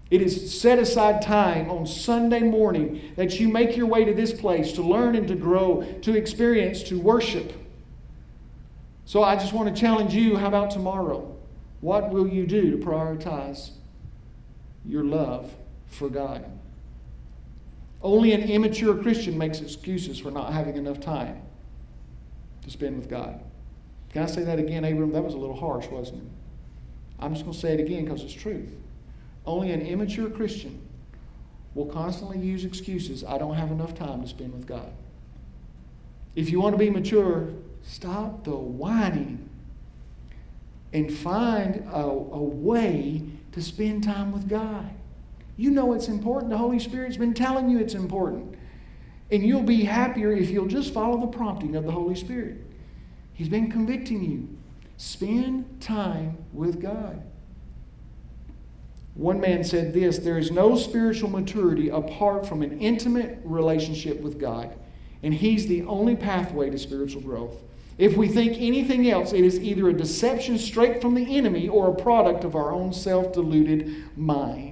It 0.10 0.22
is 0.22 0.60
set 0.60 0.78
aside 0.78 1.22
time 1.22 1.72
on 1.72 1.88
Sunday 1.88 2.42
morning 2.42 3.14
that 3.16 3.40
you 3.40 3.48
make 3.48 3.78
your 3.78 3.88
way 3.88 4.04
to 4.04 4.14
this 4.14 4.34
place 4.34 4.74
to 4.74 4.82
learn 4.82 5.16
and 5.16 5.28
to 5.30 5.36
grow, 5.36 5.84
to 6.02 6.16
experience, 6.16 6.84
to 6.84 7.00
worship. 7.00 7.54
So 9.06 9.24
I 9.24 9.36
just 9.36 9.54
want 9.54 9.74
to 9.74 9.80
challenge 9.80 10.14
you 10.14 10.36
how 10.36 10.48
about 10.48 10.72
tomorrow? 10.72 11.34
What 11.80 12.10
will 12.10 12.28
you 12.28 12.46
do 12.46 12.72
to 12.72 12.78
prioritize 12.78 13.72
your 14.86 15.04
love 15.04 15.56
for 15.88 16.10
God? 16.10 16.46
Only 18.04 18.34
an 18.34 18.42
immature 18.42 18.96
Christian 18.96 19.38
makes 19.38 19.62
excuses 19.62 20.20
for 20.20 20.32
not 20.32 20.54
having 20.54 20.76
enough 20.76 21.00
time 21.00 21.42
to 22.64 22.70
spend 22.70 22.98
with 22.98 23.10
God. 23.10 23.40
Can 24.12 24.24
I 24.24 24.26
say 24.26 24.44
that 24.44 24.60
again, 24.60 24.84
Abram? 24.84 25.12
That 25.12 25.24
was 25.24 25.34
a 25.34 25.38
little 25.38 25.56
harsh, 25.56 25.88
wasn't 25.88 26.24
it? 26.24 26.30
I'm 27.20 27.34
just 27.34 27.46
going 27.46 27.54
to 27.54 27.60
say 27.60 27.74
it 27.74 27.80
again 27.80 28.06
because 28.06 28.24
it's 28.24 28.34
truth. 28.34 28.70
Only 29.46 29.72
an 29.72 29.82
immature 29.82 30.30
Christian 30.30 30.82
will 31.76 31.86
constantly 31.86 32.40
use 32.40 32.66
excuses 32.66 33.24
I 33.24 33.38
don't 33.38 33.56
have 33.56 33.72
enough 33.72 33.94
time 33.94 34.22
to 34.22 34.28
spend 34.28 34.54
with 34.54 34.66
God. 34.66 34.92
If 36.36 36.50
you 36.50 36.60
want 36.60 36.74
to 36.74 36.80
be 36.80 36.90
mature, 36.90 37.50
Stop 37.84 38.44
the 38.44 38.56
whining 38.56 39.50
and 40.94 41.12
find 41.12 41.88
a, 41.92 42.06
a 42.06 42.42
way 42.42 43.24
to 43.54 43.62
spend 43.62 44.04
time 44.04 44.32
with 44.32 44.48
God. 44.48 44.90
You 45.62 45.70
know 45.70 45.94
it's 45.94 46.08
important. 46.08 46.50
The 46.50 46.58
Holy 46.58 46.80
Spirit's 46.80 47.18
been 47.18 47.36
telling 47.36 47.70
you 47.70 47.78
it's 47.78 47.94
important. 47.94 48.56
And 49.30 49.46
you'll 49.46 49.62
be 49.62 49.84
happier 49.84 50.32
if 50.32 50.50
you'll 50.50 50.66
just 50.66 50.92
follow 50.92 51.20
the 51.20 51.28
prompting 51.28 51.76
of 51.76 51.86
the 51.86 51.92
Holy 51.92 52.16
Spirit. 52.16 52.66
He's 53.32 53.48
been 53.48 53.70
convicting 53.70 54.24
you. 54.24 54.58
Spend 54.98 55.80
time 55.80 56.40
with 56.52 56.82
God. 56.82 57.22
One 59.14 59.40
man 59.40 59.64
said 59.64 59.94
this 59.94 60.18
there 60.18 60.40
is 60.40 60.50
no 60.50 60.76
spiritual 60.76 61.30
maturity 61.30 61.90
apart 61.90 62.48
from 62.48 62.64
an 62.64 62.80
intimate 62.80 63.40
relationship 63.44 64.20
with 64.20 64.40
God, 64.40 64.76
and 65.22 65.32
He's 65.32 65.68
the 65.68 65.84
only 65.84 66.16
pathway 66.16 66.72
to 66.72 66.80
spiritual 66.80 67.22
growth. 67.22 67.62
If 68.00 68.18
we 68.18 68.30
think 68.30 68.54
anything 68.58 69.08
else, 69.12 69.32
it 69.32 69.46
is 69.46 69.60
either 69.60 69.90
a 69.90 69.94
deception 69.94 70.58
straight 70.58 71.04
from 71.04 71.14
the 71.14 71.38
enemy 71.38 71.70
or 71.70 71.90
a 71.90 71.96
product 71.96 72.44
of 72.46 72.56
our 72.56 72.72
own 72.72 72.94
self 72.94 73.32
deluded 73.34 74.18
mind. 74.18 74.71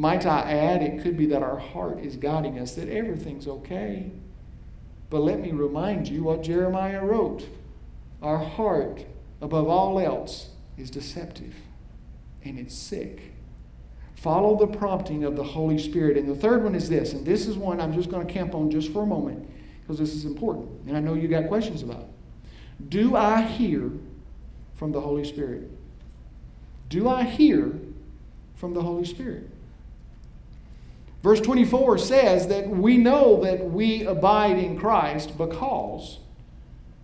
Might 0.00 0.24
I 0.24 0.50
add, 0.50 0.80
it 0.80 1.02
could 1.02 1.18
be 1.18 1.26
that 1.26 1.42
our 1.42 1.58
heart 1.58 2.00
is 2.00 2.16
guiding 2.16 2.58
us, 2.58 2.74
that 2.76 2.88
everything's 2.88 3.46
okay. 3.46 4.10
But 5.10 5.20
let 5.20 5.40
me 5.40 5.50
remind 5.52 6.08
you 6.08 6.22
what 6.22 6.42
Jeremiah 6.42 7.04
wrote 7.04 7.46
our 8.22 8.38
heart, 8.38 9.04
above 9.42 9.68
all 9.68 10.00
else, 10.00 10.52
is 10.78 10.90
deceptive 10.90 11.52
and 12.42 12.58
it's 12.58 12.74
sick. 12.74 13.34
Follow 14.14 14.56
the 14.56 14.74
prompting 14.74 15.22
of 15.22 15.36
the 15.36 15.44
Holy 15.44 15.76
Spirit. 15.76 16.16
And 16.16 16.26
the 16.26 16.34
third 16.34 16.64
one 16.64 16.74
is 16.74 16.88
this, 16.88 17.12
and 17.12 17.26
this 17.26 17.46
is 17.46 17.58
one 17.58 17.78
I'm 17.78 17.92
just 17.92 18.10
going 18.10 18.26
to 18.26 18.32
camp 18.32 18.54
on 18.54 18.70
just 18.70 18.90
for 18.94 19.02
a 19.02 19.06
moment 19.06 19.46
because 19.82 19.98
this 19.98 20.14
is 20.14 20.24
important. 20.24 20.66
And 20.86 20.96
I 20.96 21.00
know 21.00 21.12
you 21.12 21.28
got 21.28 21.46
questions 21.46 21.82
about 21.82 22.00
it. 22.00 22.88
Do 22.88 23.16
I 23.16 23.42
hear 23.42 23.90
from 24.76 24.92
the 24.92 25.02
Holy 25.02 25.24
Spirit? 25.24 25.70
Do 26.88 27.06
I 27.06 27.24
hear 27.24 27.78
from 28.56 28.72
the 28.72 28.80
Holy 28.80 29.04
Spirit? 29.04 29.50
Verse 31.22 31.40
24 31.40 31.98
says 31.98 32.48
that 32.48 32.68
we 32.68 32.96
know 32.96 33.42
that 33.44 33.70
we 33.70 34.04
abide 34.04 34.58
in 34.58 34.78
Christ 34.78 35.36
because 35.36 36.18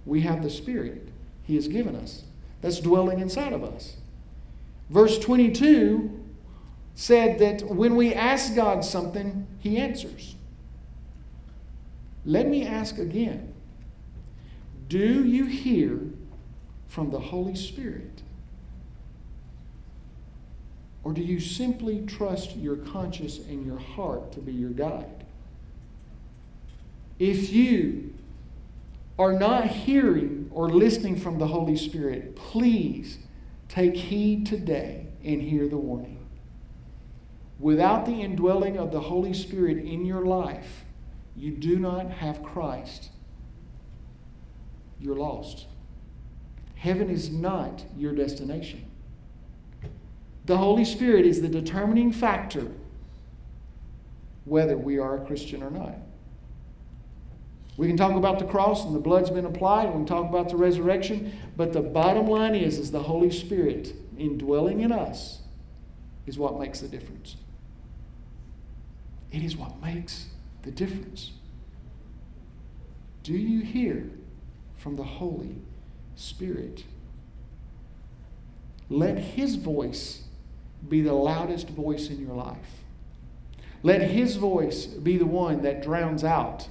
we 0.06 0.22
have 0.22 0.42
the 0.42 0.50
Spirit 0.50 1.08
He 1.42 1.54
has 1.56 1.68
given 1.68 1.94
us 1.94 2.22
that's 2.62 2.80
dwelling 2.80 3.20
inside 3.20 3.52
of 3.52 3.62
us. 3.62 3.96
Verse 4.88 5.18
22 5.18 6.24
said 6.94 7.38
that 7.38 7.68
when 7.68 7.94
we 7.94 8.14
ask 8.14 8.54
God 8.54 8.84
something, 8.84 9.46
He 9.58 9.76
answers. 9.76 10.36
Let 12.24 12.48
me 12.48 12.66
ask 12.66 12.98
again 12.98 13.52
Do 14.88 15.24
you 15.24 15.44
hear 15.44 16.00
from 16.88 17.10
the 17.10 17.20
Holy 17.20 17.54
Spirit? 17.54 18.22
Or 21.06 21.12
do 21.12 21.22
you 21.22 21.38
simply 21.38 22.04
trust 22.04 22.56
your 22.56 22.74
conscience 22.74 23.38
and 23.38 23.64
your 23.64 23.78
heart 23.78 24.32
to 24.32 24.40
be 24.40 24.50
your 24.50 24.70
guide? 24.70 25.24
If 27.20 27.52
you 27.52 28.12
are 29.16 29.38
not 29.38 29.68
hearing 29.68 30.50
or 30.50 30.68
listening 30.68 31.14
from 31.14 31.38
the 31.38 31.46
Holy 31.46 31.76
Spirit, 31.76 32.34
please 32.34 33.18
take 33.68 33.94
heed 33.94 34.46
today 34.46 35.06
and 35.24 35.40
hear 35.40 35.68
the 35.68 35.76
warning. 35.76 36.26
Without 37.60 38.04
the 38.04 38.20
indwelling 38.22 38.76
of 38.76 38.90
the 38.90 39.02
Holy 39.02 39.32
Spirit 39.32 39.78
in 39.78 40.06
your 40.06 40.26
life, 40.26 40.84
you 41.36 41.52
do 41.52 41.78
not 41.78 42.10
have 42.10 42.42
Christ, 42.42 43.10
you're 44.98 45.14
lost. 45.14 45.66
Heaven 46.74 47.08
is 47.08 47.30
not 47.30 47.84
your 47.96 48.12
destination. 48.12 48.85
The 50.46 50.56
Holy 50.56 50.84
Spirit 50.84 51.26
is 51.26 51.42
the 51.42 51.48
determining 51.48 52.12
factor 52.12 52.70
whether 54.44 54.76
we 54.76 54.98
are 54.98 55.16
a 55.16 55.26
Christian 55.26 55.62
or 55.62 55.70
not. 55.70 55.96
We 57.76 57.88
can 57.88 57.96
talk 57.96 58.14
about 58.14 58.38
the 58.38 58.46
cross 58.46 58.84
and 58.84 58.94
the 58.94 59.00
blood's 59.00 59.28
been 59.28 59.44
applied. 59.44 59.86
We 59.86 59.92
can 59.92 60.06
talk 60.06 60.28
about 60.28 60.48
the 60.48 60.56
resurrection. 60.56 61.32
But 61.56 61.72
the 61.72 61.82
bottom 61.82 62.26
line 62.26 62.54
is, 62.54 62.78
is 62.78 62.90
the 62.90 63.02
Holy 63.02 63.30
Spirit 63.30 63.92
indwelling 64.16 64.80
in 64.80 64.92
us 64.92 65.40
is 66.26 66.38
what 66.38 66.58
makes 66.58 66.80
the 66.80 66.88
difference. 66.88 67.36
It 69.30 69.42
is 69.42 69.56
what 69.56 69.82
makes 69.82 70.28
the 70.62 70.70
difference. 70.70 71.32
Do 73.22 73.34
you 73.34 73.60
hear 73.60 74.08
from 74.76 74.96
the 74.96 75.04
Holy 75.04 75.56
Spirit? 76.14 76.84
Let 78.88 79.18
His 79.18 79.56
voice 79.56 80.25
be 80.88 81.00
the 81.00 81.12
loudest 81.12 81.68
voice 81.68 82.08
in 82.08 82.20
your 82.20 82.34
life. 82.34 82.84
Let 83.82 84.02
His 84.02 84.36
voice 84.36 84.86
be 84.86 85.16
the 85.16 85.26
one 85.26 85.62
that 85.62 85.82
drowns 85.82 86.24
out 86.24 86.68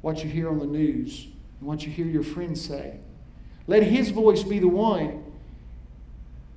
what 0.00 0.24
you 0.24 0.30
hear 0.30 0.48
on 0.48 0.58
the 0.58 0.66
news 0.66 1.26
and 1.58 1.68
what 1.68 1.84
you 1.84 1.92
hear 1.92 2.06
your 2.06 2.22
friends 2.22 2.64
say. 2.64 2.98
Let 3.66 3.82
His 3.82 4.10
voice 4.10 4.42
be 4.42 4.58
the 4.58 4.68
one 4.68 5.24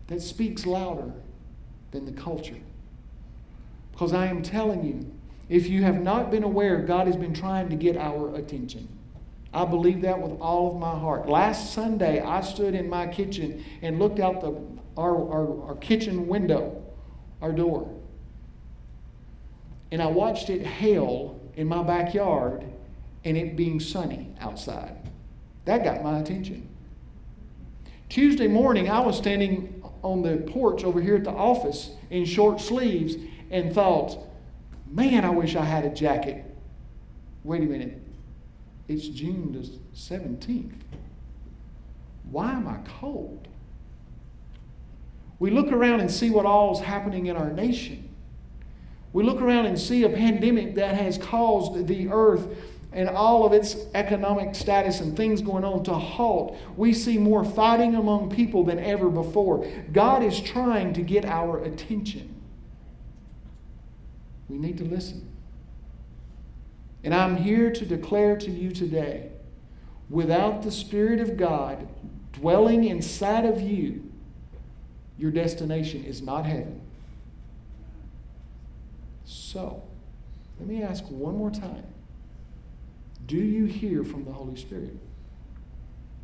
that 0.08 0.22
speaks 0.22 0.66
louder 0.66 1.12
than 1.92 2.06
the 2.06 2.12
culture. 2.12 2.58
Because 3.92 4.14
I 4.14 4.28
am 4.28 4.42
telling 4.42 4.84
you, 4.84 5.12
if 5.50 5.68
you 5.68 5.84
have 5.84 6.02
not 6.02 6.32
been 6.32 6.44
aware, 6.44 6.80
God 6.82 7.08
has 7.08 7.16
been 7.16 7.34
trying 7.34 7.70
to 7.70 7.76
get 7.76 7.96
our 7.98 8.34
attention. 8.36 8.88
I 9.54 9.66
believe 9.66 10.02
that 10.02 10.20
with 10.20 10.40
all 10.42 10.72
of 10.72 10.80
my 10.80 10.98
heart. 10.98 11.30
Last 11.30 11.74
Sunday, 11.74 12.20
I 12.20 12.42
stood 12.42 12.74
in 12.74 12.90
my 12.90 13.06
kitchen 13.06 13.64
and 13.84 14.00
looked 14.00 14.20
out 14.20 14.42
the, 14.42 14.60
our, 14.98 15.16
our, 15.16 15.68
our 15.70 15.76
kitchen 15.76 16.28
window, 16.28 16.84
our 17.42 17.52
door. 17.52 17.90
And 19.92 20.02
I 20.02 20.08
watched 20.08 20.50
it 20.50 20.66
hail 20.66 21.40
in 21.56 21.68
my 21.68 21.84
backyard 21.84 22.66
and 23.24 23.38
it 23.38 23.56
being 23.56 23.80
sunny 23.80 24.34
outside. 24.40 24.98
That 25.66 25.84
got 25.84 26.04
my 26.04 26.20
attention. 26.20 26.68
Tuesday 28.10 28.48
morning, 28.48 28.90
I 28.90 29.00
was 29.00 29.18
standing 29.18 29.82
on 30.04 30.22
the 30.22 30.38
porch 30.38 30.84
over 30.84 31.02
here 31.02 31.16
at 31.16 31.24
the 31.24 31.32
office 31.32 31.92
in 32.10 32.26
short 32.26 32.60
sleeves 32.60 33.16
and 33.50 33.74
thought, 33.74 34.18
man, 34.88 35.24
I 35.26 35.30
wish 35.30 35.56
I 35.56 35.64
had 35.64 35.86
a 35.86 35.90
jacket. 35.90 36.46
Wait 37.44 37.62
a 37.62 37.66
minute. 37.66 38.00
It's 38.88 39.08
June 39.08 39.54
the 39.54 39.98
17th. 39.98 40.74
Why 42.30 42.52
am 42.52 42.68
I 42.68 42.78
cold? 43.00 43.48
We 45.44 45.52
look 45.52 45.74
around 45.74 46.00
and 46.00 46.10
see 46.10 46.30
what 46.30 46.46
all 46.46 46.72
is 46.72 46.80
happening 46.80 47.26
in 47.26 47.36
our 47.36 47.52
nation. 47.52 48.08
We 49.12 49.26
look 49.26 49.42
around 49.42 49.66
and 49.66 49.78
see 49.78 50.06
a 50.06 50.10
pandemic 50.10 50.76
that 50.76 50.96
has 50.96 51.18
caused 51.18 51.86
the 51.86 52.08
earth 52.08 52.48
and 52.94 53.10
all 53.10 53.46
of 53.46 53.52
its 53.52 53.76
economic 53.94 54.56
status 54.56 55.02
and 55.02 55.18
things 55.18 55.42
going 55.42 55.66
on 55.66 55.84
to 55.84 55.96
halt. 55.96 56.58
We 56.78 56.94
see 56.94 57.18
more 57.18 57.44
fighting 57.44 57.94
among 57.94 58.30
people 58.30 58.64
than 58.64 58.80
ever 58.80 59.10
before. 59.10 59.68
God 59.92 60.24
is 60.24 60.40
trying 60.40 60.94
to 60.94 61.02
get 61.02 61.26
our 61.26 61.62
attention. 61.62 62.34
We 64.48 64.58
need 64.58 64.78
to 64.78 64.86
listen. 64.86 65.30
And 67.04 67.14
I'm 67.14 67.36
here 67.36 67.70
to 67.70 67.86
declare 67.86 68.38
to 68.38 68.50
you 68.50 68.72
today 68.72 69.30
without 70.10 70.64
the 70.64 70.72
Spirit 70.72 71.20
of 71.20 71.36
God 71.36 71.86
dwelling 72.32 72.86
inside 72.86 73.44
of 73.44 73.60
you, 73.60 74.10
your 75.18 75.32
destination 75.32 76.04
is 76.04 76.22
not 76.22 76.46
heaven. 76.46 76.82
So, 79.26 79.84
let 80.60 80.68
me 80.68 80.84
ask 80.84 81.04
one 81.06 81.38
more 81.38 81.52
time 81.52 81.86
Do 83.26 83.38
you 83.38 83.66
hear 83.66 84.04
from 84.04 84.26
the 84.26 84.32
Holy 84.32 84.56
Spirit? 84.56 84.98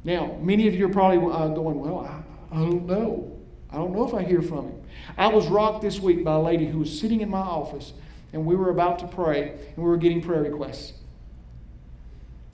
Now, 0.03 0.37
many 0.41 0.67
of 0.67 0.75
you 0.75 0.85
are 0.87 0.91
probably 0.91 1.17
uh, 1.17 1.47
going, 1.49 1.79
Well, 1.79 1.99
I, 1.99 2.21
I 2.55 2.59
don't 2.59 2.85
know. 2.85 3.35
I 3.71 3.75
don't 3.75 3.93
know 3.93 4.07
if 4.07 4.13
I 4.13 4.23
hear 4.23 4.41
from 4.41 4.65
him. 4.65 4.81
I 5.17 5.27
was 5.27 5.47
rocked 5.47 5.81
this 5.81 5.99
week 5.99 6.23
by 6.23 6.33
a 6.33 6.41
lady 6.41 6.65
who 6.65 6.79
was 6.79 6.99
sitting 6.99 7.21
in 7.21 7.29
my 7.29 7.39
office 7.39 7.93
and 8.33 8.45
we 8.45 8.55
were 8.55 8.69
about 8.69 8.99
to 8.99 9.07
pray, 9.07 9.51
and 9.51 9.77
we 9.77 9.83
were 9.83 9.97
getting 9.97 10.21
prayer 10.21 10.43
requests. 10.43 10.93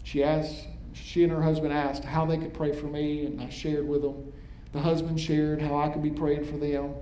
She 0.03 0.23
asked, 0.23 0.67
she 0.93 1.23
and 1.23 1.31
her 1.31 1.41
husband 1.41 1.73
asked 1.73 2.05
how 2.05 2.25
they 2.25 2.37
could 2.37 2.53
pray 2.53 2.71
for 2.71 2.85
me, 2.85 3.25
and 3.25 3.41
I 3.41 3.49
shared 3.49 3.87
with 3.87 4.01
them. 4.01 4.31
The 4.75 4.81
husband 4.81 5.21
shared 5.21 5.61
how 5.61 5.77
I 5.77 5.87
could 5.87 6.03
be 6.03 6.11
praying 6.11 6.43
for 6.43 6.57
them. 6.57 6.95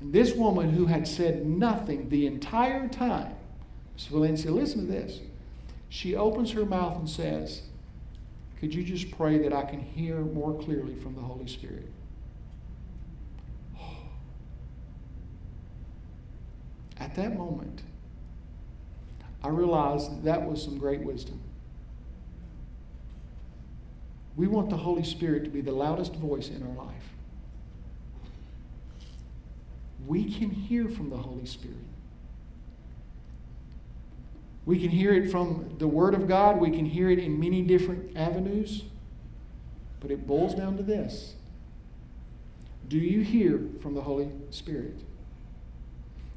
This 0.00 0.32
woman 0.32 0.70
who 0.70 0.86
had 0.86 1.08
said 1.08 1.44
nothing 1.44 2.08
the 2.08 2.24
entire 2.24 2.86
time, 2.86 3.34
Ms. 3.96 4.06
Valencia, 4.06 4.52
listen 4.52 4.86
to 4.86 4.92
this. 4.92 5.18
She 5.88 6.14
opens 6.14 6.52
her 6.52 6.64
mouth 6.64 6.96
and 6.96 7.10
says, 7.10 7.62
Could 8.60 8.72
you 8.72 8.84
just 8.84 9.10
pray 9.10 9.38
that 9.38 9.52
I 9.52 9.64
can 9.64 9.80
hear 9.80 10.20
more 10.20 10.54
clearly 10.54 10.94
from 10.94 11.16
the 11.16 11.20
Holy 11.20 11.48
Spirit? 11.48 11.90
At 17.00 17.16
that 17.16 17.36
moment, 17.36 17.82
I 19.42 19.48
realized 19.48 20.12
that, 20.12 20.24
that 20.26 20.48
was 20.48 20.62
some 20.62 20.78
great 20.78 21.00
wisdom. 21.00 21.40
We 24.36 24.46
want 24.46 24.70
the 24.70 24.76
Holy 24.76 25.04
Spirit 25.04 25.44
to 25.44 25.50
be 25.50 25.60
the 25.60 25.72
loudest 25.72 26.14
voice 26.16 26.48
in 26.48 26.62
our 26.62 26.84
life. 26.84 27.14
We 30.06 30.24
can 30.24 30.50
hear 30.50 30.88
from 30.88 31.08
the 31.10 31.16
Holy 31.16 31.46
Spirit. 31.46 31.76
We 34.66 34.78
can 34.80 34.88
hear 34.88 35.14
it 35.14 35.30
from 35.30 35.76
the 35.78 35.86
Word 35.86 36.14
of 36.14 36.26
God. 36.26 36.58
We 36.58 36.70
can 36.70 36.86
hear 36.86 37.10
it 37.10 37.18
in 37.18 37.38
many 37.38 37.62
different 37.62 38.16
avenues. 38.16 38.84
But 40.00 40.10
it 40.10 40.26
boils 40.26 40.54
down 40.54 40.76
to 40.76 40.82
this 40.82 41.34
Do 42.88 42.98
you 42.98 43.22
hear 43.22 43.60
from 43.80 43.94
the 43.94 44.02
Holy 44.02 44.30
Spirit? 44.50 45.00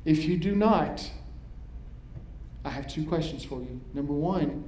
If 0.06 0.24
you 0.24 0.38
do 0.38 0.56
not, 0.56 1.12
I 2.64 2.70
have 2.70 2.88
two 2.88 3.06
questions 3.06 3.44
for 3.44 3.60
you. 3.60 3.82
Number 3.94 4.14
one, 4.14 4.64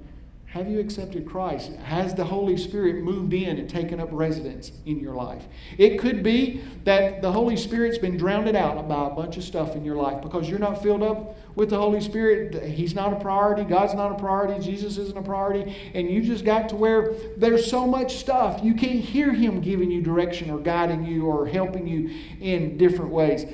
have 0.51 0.67
you 0.67 0.79
accepted 0.79 1.27
Christ? 1.27 1.73
Has 1.73 2.15
the 2.15 2.23
Holy 2.23 2.57
Spirit 2.57 3.03
moved 3.03 3.33
in 3.33 3.59
and 3.59 3.69
taken 3.69 3.99
up 3.99 4.09
residence 4.11 4.71
in 4.87 4.99
your 4.99 5.13
life? 5.13 5.45
It 5.77 5.99
could 5.99 6.23
be 6.23 6.61
that 6.85 7.21
the 7.21 7.31
Holy 7.31 7.55
Spirit's 7.55 7.99
been 7.99 8.17
drowned 8.17 8.55
out 8.55 8.87
by 8.89 9.07
a 9.07 9.09
bunch 9.11 9.37
of 9.37 9.43
stuff 9.43 9.75
in 9.75 9.85
your 9.85 9.95
life 9.95 10.23
because 10.23 10.49
you're 10.49 10.57
not 10.57 10.81
filled 10.81 11.03
up 11.03 11.37
with 11.55 11.69
the 11.69 11.77
Holy 11.77 12.01
Spirit. 12.01 12.63
He's 12.63 12.95
not 12.95 13.13
a 13.13 13.17
priority. 13.17 13.63
God's 13.63 13.93
not 13.93 14.11
a 14.11 14.15
priority. 14.15 14.59
Jesus 14.59 14.97
isn't 14.97 15.17
a 15.17 15.21
priority. 15.21 15.75
And 15.93 16.09
you 16.09 16.23
just 16.23 16.43
got 16.43 16.69
to 16.69 16.75
where 16.75 17.13
there's 17.37 17.69
so 17.69 17.85
much 17.85 18.17
stuff. 18.17 18.61
You 18.63 18.73
can't 18.73 19.01
hear 19.01 19.31
Him 19.31 19.61
giving 19.61 19.91
you 19.91 20.01
direction 20.01 20.49
or 20.49 20.57
guiding 20.57 21.05
you 21.05 21.27
or 21.27 21.45
helping 21.45 21.85
you 21.85 22.09
in 22.41 22.75
different 22.75 23.11
ways. 23.11 23.45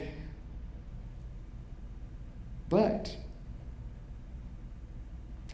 But 2.70 3.18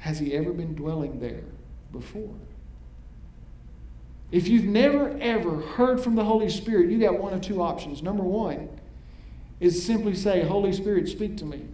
has 0.02 0.18
he 0.18 0.34
ever 0.34 0.52
been 0.52 0.74
dwelling 0.74 1.20
there 1.20 1.44
before? 1.92 2.34
If 4.32 4.48
you've 4.48 4.66
never 4.66 5.16
ever 5.20 5.58
heard 5.58 6.02
from 6.02 6.16
the 6.16 6.24
Holy 6.24 6.50
Spirit, 6.50 6.90
you 6.90 7.00
got 7.00 7.20
one 7.20 7.34
of 7.34 7.42
two 7.42 7.62
options. 7.62 8.02
Number 8.02 8.24
one 8.24 8.68
is 9.60 9.86
simply 9.86 10.16
say, 10.16 10.44
Holy 10.44 10.74
Spirit, 10.74 11.08
speak 11.08 11.38
to 11.38 11.46
me. 11.46 11.66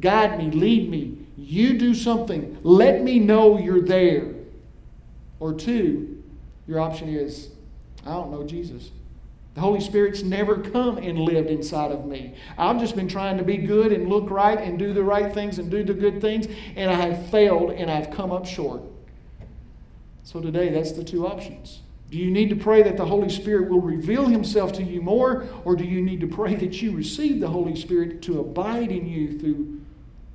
Guide 0.00 0.38
me, 0.38 0.50
lead 0.52 0.88
me. 0.88 1.18
You 1.36 1.76
do 1.76 1.92
something. 1.92 2.56
Let 2.62 3.02
me 3.02 3.18
know 3.18 3.58
you're 3.58 3.82
there. 3.82 4.32
Or 5.40 5.52
two, 5.54 6.22
your 6.68 6.78
option 6.78 7.08
is, 7.08 7.48
I 8.06 8.10
don't 8.10 8.30
know 8.30 8.44
Jesus. 8.44 8.90
The 9.54 9.60
Holy 9.60 9.80
Spirit's 9.80 10.22
never 10.22 10.58
come 10.58 10.98
and 10.98 11.18
lived 11.18 11.48
inside 11.48 11.92
of 11.92 12.06
me. 12.06 12.34
I've 12.58 12.80
just 12.80 12.96
been 12.96 13.06
trying 13.06 13.38
to 13.38 13.44
be 13.44 13.56
good 13.56 13.92
and 13.92 14.08
look 14.08 14.28
right 14.28 14.58
and 14.58 14.78
do 14.78 14.92
the 14.92 15.04
right 15.04 15.32
things 15.32 15.58
and 15.58 15.70
do 15.70 15.84
the 15.84 15.94
good 15.94 16.20
things, 16.20 16.48
and 16.74 16.90
I 16.90 16.94
have 16.94 17.30
failed 17.30 17.70
and 17.70 17.88
I've 17.88 18.10
come 18.10 18.32
up 18.32 18.46
short. 18.46 18.82
So 20.24 20.40
today, 20.40 20.70
that's 20.70 20.92
the 20.92 21.04
two 21.04 21.26
options. 21.26 21.82
Do 22.10 22.18
you 22.18 22.30
need 22.30 22.50
to 22.50 22.56
pray 22.56 22.82
that 22.82 22.96
the 22.96 23.06
Holy 23.06 23.28
Spirit 23.28 23.70
will 23.70 23.80
reveal 23.80 24.26
Himself 24.26 24.72
to 24.74 24.82
you 24.82 25.00
more, 25.00 25.46
or 25.64 25.76
do 25.76 25.84
you 25.84 26.02
need 26.02 26.20
to 26.20 26.26
pray 26.26 26.54
that 26.56 26.82
you 26.82 26.92
receive 26.92 27.40
the 27.40 27.48
Holy 27.48 27.76
Spirit 27.76 28.22
to 28.22 28.40
abide 28.40 28.90
in 28.90 29.06
you 29.06 29.38
through 29.38 29.80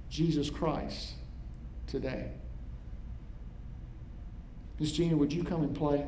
Jesus 0.10 0.50
Christ 0.50 1.14
today? 1.88 2.32
Miss 4.80 4.94
Gina, 4.94 5.18
would 5.18 5.34
you 5.34 5.44
come 5.44 5.62
and 5.62 5.76
play? 5.76 6.06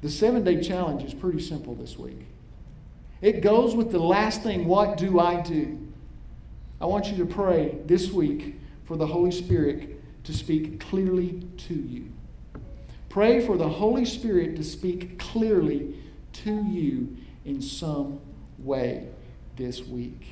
The 0.00 0.10
seven 0.10 0.44
day 0.44 0.60
challenge 0.60 1.02
is 1.02 1.14
pretty 1.14 1.40
simple 1.40 1.74
this 1.74 1.98
week. 1.98 2.26
It 3.20 3.40
goes 3.40 3.74
with 3.74 3.90
the 3.90 3.98
last 3.98 4.42
thing 4.42 4.66
what 4.66 4.96
do 4.96 5.18
I 5.18 5.40
do? 5.40 5.78
I 6.80 6.86
want 6.86 7.06
you 7.06 7.16
to 7.18 7.26
pray 7.26 7.78
this 7.86 8.10
week 8.10 8.54
for 8.84 8.96
the 8.96 9.06
Holy 9.06 9.32
Spirit 9.32 10.00
to 10.24 10.32
speak 10.32 10.78
clearly 10.78 11.42
to 11.56 11.74
you. 11.74 12.12
Pray 13.08 13.44
for 13.44 13.56
the 13.56 13.68
Holy 13.68 14.04
Spirit 14.04 14.54
to 14.56 14.62
speak 14.62 15.18
clearly 15.18 15.94
to 16.44 16.62
you 16.64 17.16
in 17.44 17.60
some 17.60 18.20
way 18.58 19.08
this 19.56 19.82
week. 19.82 20.26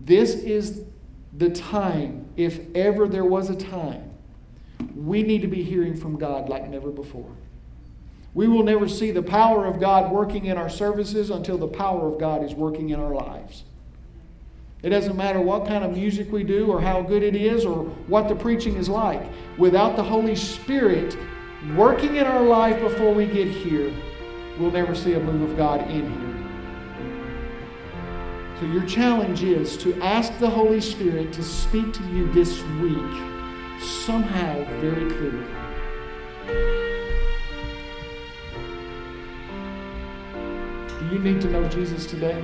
This 0.00 0.34
is 0.34 0.82
the 1.36 1.50
time, 1.50 2.26
if 2.36 2.60
ever 2.74 3.06
there 3.06 3.24
was 3.24 3.50
a 3.50 3.54
time, 3.54 4.11
we 4.94 5.22
need 5.22 5.42
to 5.42 5.48
be 5.48 5.62
hearing 5.62 5.96
from 5.96 6.16
God 6.16 6.48
like 6.48 6.68
never 6.68 6.90
before. 6.90 7.30
We 8.34 8.48
will 8.48 8.62
never 8.62 8.88
see 8.88 9.10
the 9.10 9.22
power 9.22 9.66
of 9.66 9.78
God 9.78 10.10
working 10.10 10.46
in 10.46 10.56
our 10.56 10.70
services 10.70 11.30
until 11.30 11.58
the 11.58 11.68
power 11.68 12.08
of 12.08 12.18
God 12.18 12.42
is 12.42 12.54
working 12.54 12.90
in 12.90 12.98
our 12.98 13.12
lives. 13.12 13.64
It 14.82 14.90
doesn't 14.90 15.16
matter 15.16 15.40
what 15.40 15.66
kind 15.66 15.84
of 15.84 15.92
music 15.92 16.32
we 16.32 16.42
do 16.42 16.72
or 16.72 16.80
how 16.80 17.02
good 17.02 17.22
it 17.22 17.36
is 17.36 17.64
or 17.64 17.84
what 18.08 18.28
the 18.28 18.34
preaching 18.34 18.76
is 18.76 18.88
like. 18.88 19.22
Without 19.58 19.96
the 19.96 20.02
Holy 20.02 20.34
Spirit 20.34 21.16
working 21.76 22.16
in 22.16 22.26
our 22.26 22.42
life 22.42 22.80
before 22.80 23.14
we 23.14 23.26
get 23.26 23.48
here, 23.48 23.92
we'll 24.58 24.72
never 24.72 24.94
see 24.94 25.12
a 25.12 25.20
move 25.20 25.48
of 25.48 25.56
God 25.56 25.88
in 25.88 26.10
here. 26.10 26.28
So, 28.58 28.66
your 28.66 28.86
challenge 28.86 29.42
is 29.42 29.76
to 29.78 29.94
ask 30.02 30.36
the 30.38 30.50
Holy 30.50 30.80
Spirit 30.80 31.32
to 31.34 31.42
speak 31.42 31.92
to 31.92 32.02
you 32.08 32.32
this 32.32 32.62
week 32.80 33.31
somehow 33.82 34.64
very 34.80 35.10
clearly. 35.10 35.46
Do 40.98 41.06
you 41.12 41.18
need 41.18 41.40
to 41.42 41.50
know 41.50 41.68
Jesus 41.68 42.06
today? 42.06 42.42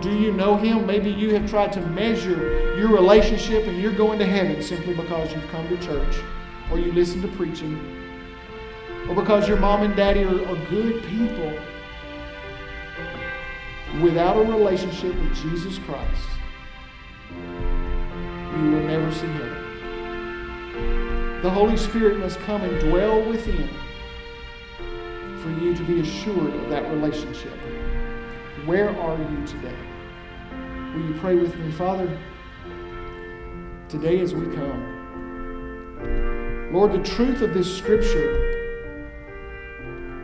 Do 0.00 0.16
you 0.16 0.32
know 0.32 0.56
Him? 0.56 0.86
Maybe 0.86 1.10
you 1.10 1.34
have 1.34 1.50
tried 1.50 1.72
to 1.72 1.80
measure 1.80 2.76
your 2.78 2.88
relationship 2.88 3.66
and 3.66 3.80
you're 3.80 3.92
going 3.92 4.18
to 4.20 4.26
heaven 4.26 4.62
simply 4.62 4.94
because 4.94 5.32
you've 5.32 5.48
come 5.48 5.68
to 5.68 5.76
church 5.78 6.16
or 6.70 6.78
you 6.78 6.92
listen 6.92 7.20
to 7.22 7.28
preaching 7.28 7.98
or 9.08 9.14
because 9.14 9.48
your 9.48 9.56
mom 9.56 9.82
and 9.82 9.96
daddy 9.96 10.22
are, 10.22 10.48
are 10.48 10.66
good 10.66 11.02
people. 11.04 11.52
Without 14.02 14.36
a 14.36 14.42
relationship 14.42 15.14
with 15.14 15.34
Jesus 15.36 15.78
Christ, 15.78 16.28
you 17.30 18.70
will 18.70 18.84
never 18.84 19.10
see 19.12 19.26
heaven. 19.26 19.57
The 21.40 21.50
Holy 21.50 21.76
Spirit 21.76 22.18
must 22.18 22.40
come 22.40 22.62
and 22.62 22.80
dwell 22.80 23.22
within 23.22 23.68
for 25.40 25.50
you 25.50 25.72
to 25.72 25.84
be 25.84 26.00
assured 26.00 26.52
of 26.52 26.68
that 26.68 26.90
relationship. 26.90 27.56
Where 28.64 28.90
are 28.98 29.16
you 29.16 29.46
today? 29.46 29.76
Will 30.92 31.06
you 31.06 31.14
pray 31.20 31.36
with 31.36 31.56
me, 31.56 31.70
Father? 31.70 32.18
Today, 33.88 34.18
as 34.18 34.34
we 34.34 34.46
come, 34.52 34.96
Lord, 36.72 36.92
the 36.92 37.04
truth 37.04 37.40
of 37.40 37.54
this 37.54 37.72
scripture 37.78 38.56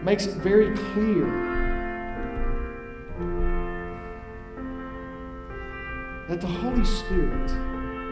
makes 0.03 0.27
it 0.27 0.35
very 0.39 0.75
clear 0.77 1.27
that 6.29 6.41
the 6.41 6.49
Holy 6.49 6.85
Spirit 6.85 7.53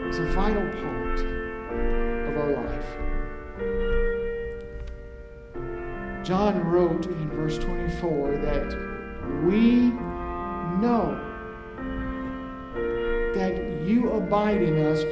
is 0.07 0.19
a 0.19 0.25
vital 0.27 0.63
part. 0.81 1.42
John 6.23 6.63
wrote 6.63 7.05
in 7.05 7.29
verse 7.31 7.57
24 7.57 8.37
that 8.37 9.43
we 9.43 9.91
know 10.79 11.19
that 13.35 13.81
you 13.83 14.11
abide 14.11 14.61
in 14.61 14.85
us 14.85 15.03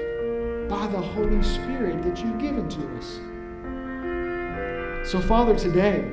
by 0.69 0.87
the 0.87 1.01
Holy 1.01 1.43
Spirit 1.43 2.01
that 2.03 2.23
you've 2.23 2.39
given 2.39 2.69
to 2.69 2.97
us. 2.97 3.19
So, 5.11 5.19
Father, 5.19 5.53
today, 5.53 6.09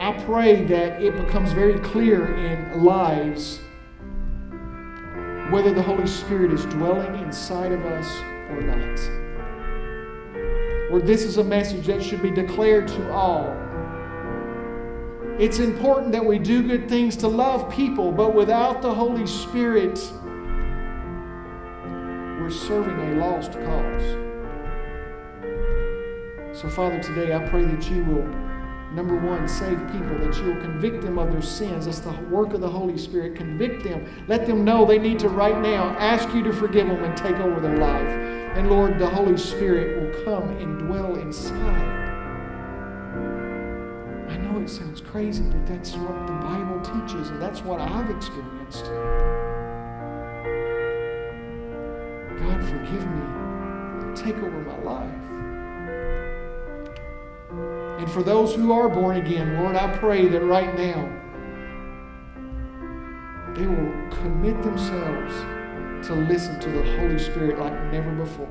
I 0.00 0.12
pray 0.24 0.64
that 0.64 1.00
it 1.00 1.16
becomes 1.16 1.52
very 1.52 1.78
clear 1.78 2.34
in 2.34 2.82
lives 2.82 3.60
whether 5.52 5.72
the 5.72 5.82
Holy 5.82 6.08
Spirit 6.08 6.52
is 6.52 6.64
dwelling 6.64 7.22
inside 7.22 7.70
of 7.70 7.84
us 7.86 8.20
or 8.50 8.60
not. 8.62 9.21
Or 10.92 11.00
this 11.00 11.24
is 11.24 11.38
a 11.38 11.44
message 11.44 11.86
that 11.86 12.02
should 12.02 12.22
be 12.22 12.30
declared 12.30 12.86
to 12.86 13.12
all 13.12 13.62
it's 15.38 15.58
important 15.58 16.12
that 16.12 16.24
we 16.24 16.38
do 16.38 16.62
good 16.62 16.88
things 16.88 17.16
to 17.16 17.26
love 17.26 17.68
people, 17.72 18.12
but 18.12 18.34
without 18.34 18.82
the 18.82 18.94
Holy 18.94 19.26
Spirit, 19.26 19.98
we're 22.38 22.50
serving 22.50 22.94
a 23.00 23.14
lost 23.16 23.52
cause. 23.52 24.02
So, 26.56 26.68
Father, 26.68 27.02
today 27.02 27.34
I 27.34 27.48
pray 27.48 27.64
that 27.64 27.90
you 27.90 28.04
will, 28.04 28.51
number 28.94 29.16
one, 29.16 29.48
save 29.48 29.78
people, 29.90 30.18
that 30.18 30.36
you 30.36 30.52
will 30.52 30.60
convict 30.60 31.02
them 31.02 31.18
of 31.18 31.32
their 31.32 31.42
sins. 31.42 31.86
That's 31.86 32.00
the 32.00 32.12
work 32.30 32.52
of 32.52 32.60
the 32.60 32.68
Holy 32.68 32.98
Spirit. 32.98 33.36
Convict 33.36 33.84
them. 33.84 34.06
Let 34.28 34.46
them 34.46 34.64
know 34.64 34.84
they 34.84 34.98
need 34.98 35.18
to 35.20 35.28
right 35.28 35.58
now 35.60 35.96
ask 35.98 36.32
you 36.34 36.42
to 36.42 36.52
forgive 36.52 36.88
them 36.88 37.02
and 37.02 37.16
take 37.16 37.36
over 37.36 37.60
their 37.60 37.78
life. 37.78 38.08
And 38.56 38.70
Lord, 38.70 38.98
the 38.98 39.08
Holy 39.08 39.38
Spirit 39.38 40.00
will 40.00 40.24
come 40.24 40.48
and 40.58 40.78
dwell 40.86 41.16
inside 41.16 42.02
I 44.32 44.36
know 44.38 44.60
it 44.60 44.70
sounds 44.70 45.02
crazy, 45.02 45.42
but 45.42 45.66
that's 45.66 45.94
what 45.94 46.26
the 46.26 46.32
Bible 46.32 46.80
teaches, 46.80 47.28
and 47.28 47.42
that's 47.42 47.60
what 47.62 47.80
I've 47.80 48.08
experienced. 48.08 48.86
God, 52.40 52.64
forgive 52.64 53.06
me. 53.06 53.22
Take 54.16 54.36
over 54.36 54.60
my 54.62 54.78
life. 54.78 55.22
And 57.98 58.10
for 58.10 58.22
those 58.22 58.54
who 58.54 58.72
are 58.72 58.88
born 58.88 59.16
again, 59.16 59.62
Lord, 59.62 59.76
I 59.76 59.96
pray 59.96 60.28
that 60.28 60.40
right 60.40 60.76
now 60.76 61.08
they 63.54 63.66
will 63.66 63.92
commit 64.10 64.62
themselves 64.62 65.34
to 66.06 66.14
listen 66.14 66.58
to 66.60 66.70
the 66.70 66.82
Holy 66.98 67.18
Spirit 67.18 67.58
like 67.58 67.72
never 67.92 68.10
before. 68.12 68.48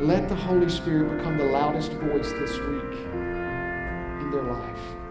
Let 0.00 0.28
the 0.28 0.36
Holy 0.36 0.68
Spirit 0.68 1.16
become 1.16 1.36
the 1.36 1.44
loudest 1.44 1.92
voice 1.92 2.30
this 2.32 2.52
week 2.52 2.94
in 4.20 4.30
their 4.30 4.44
life. 4.44 5.07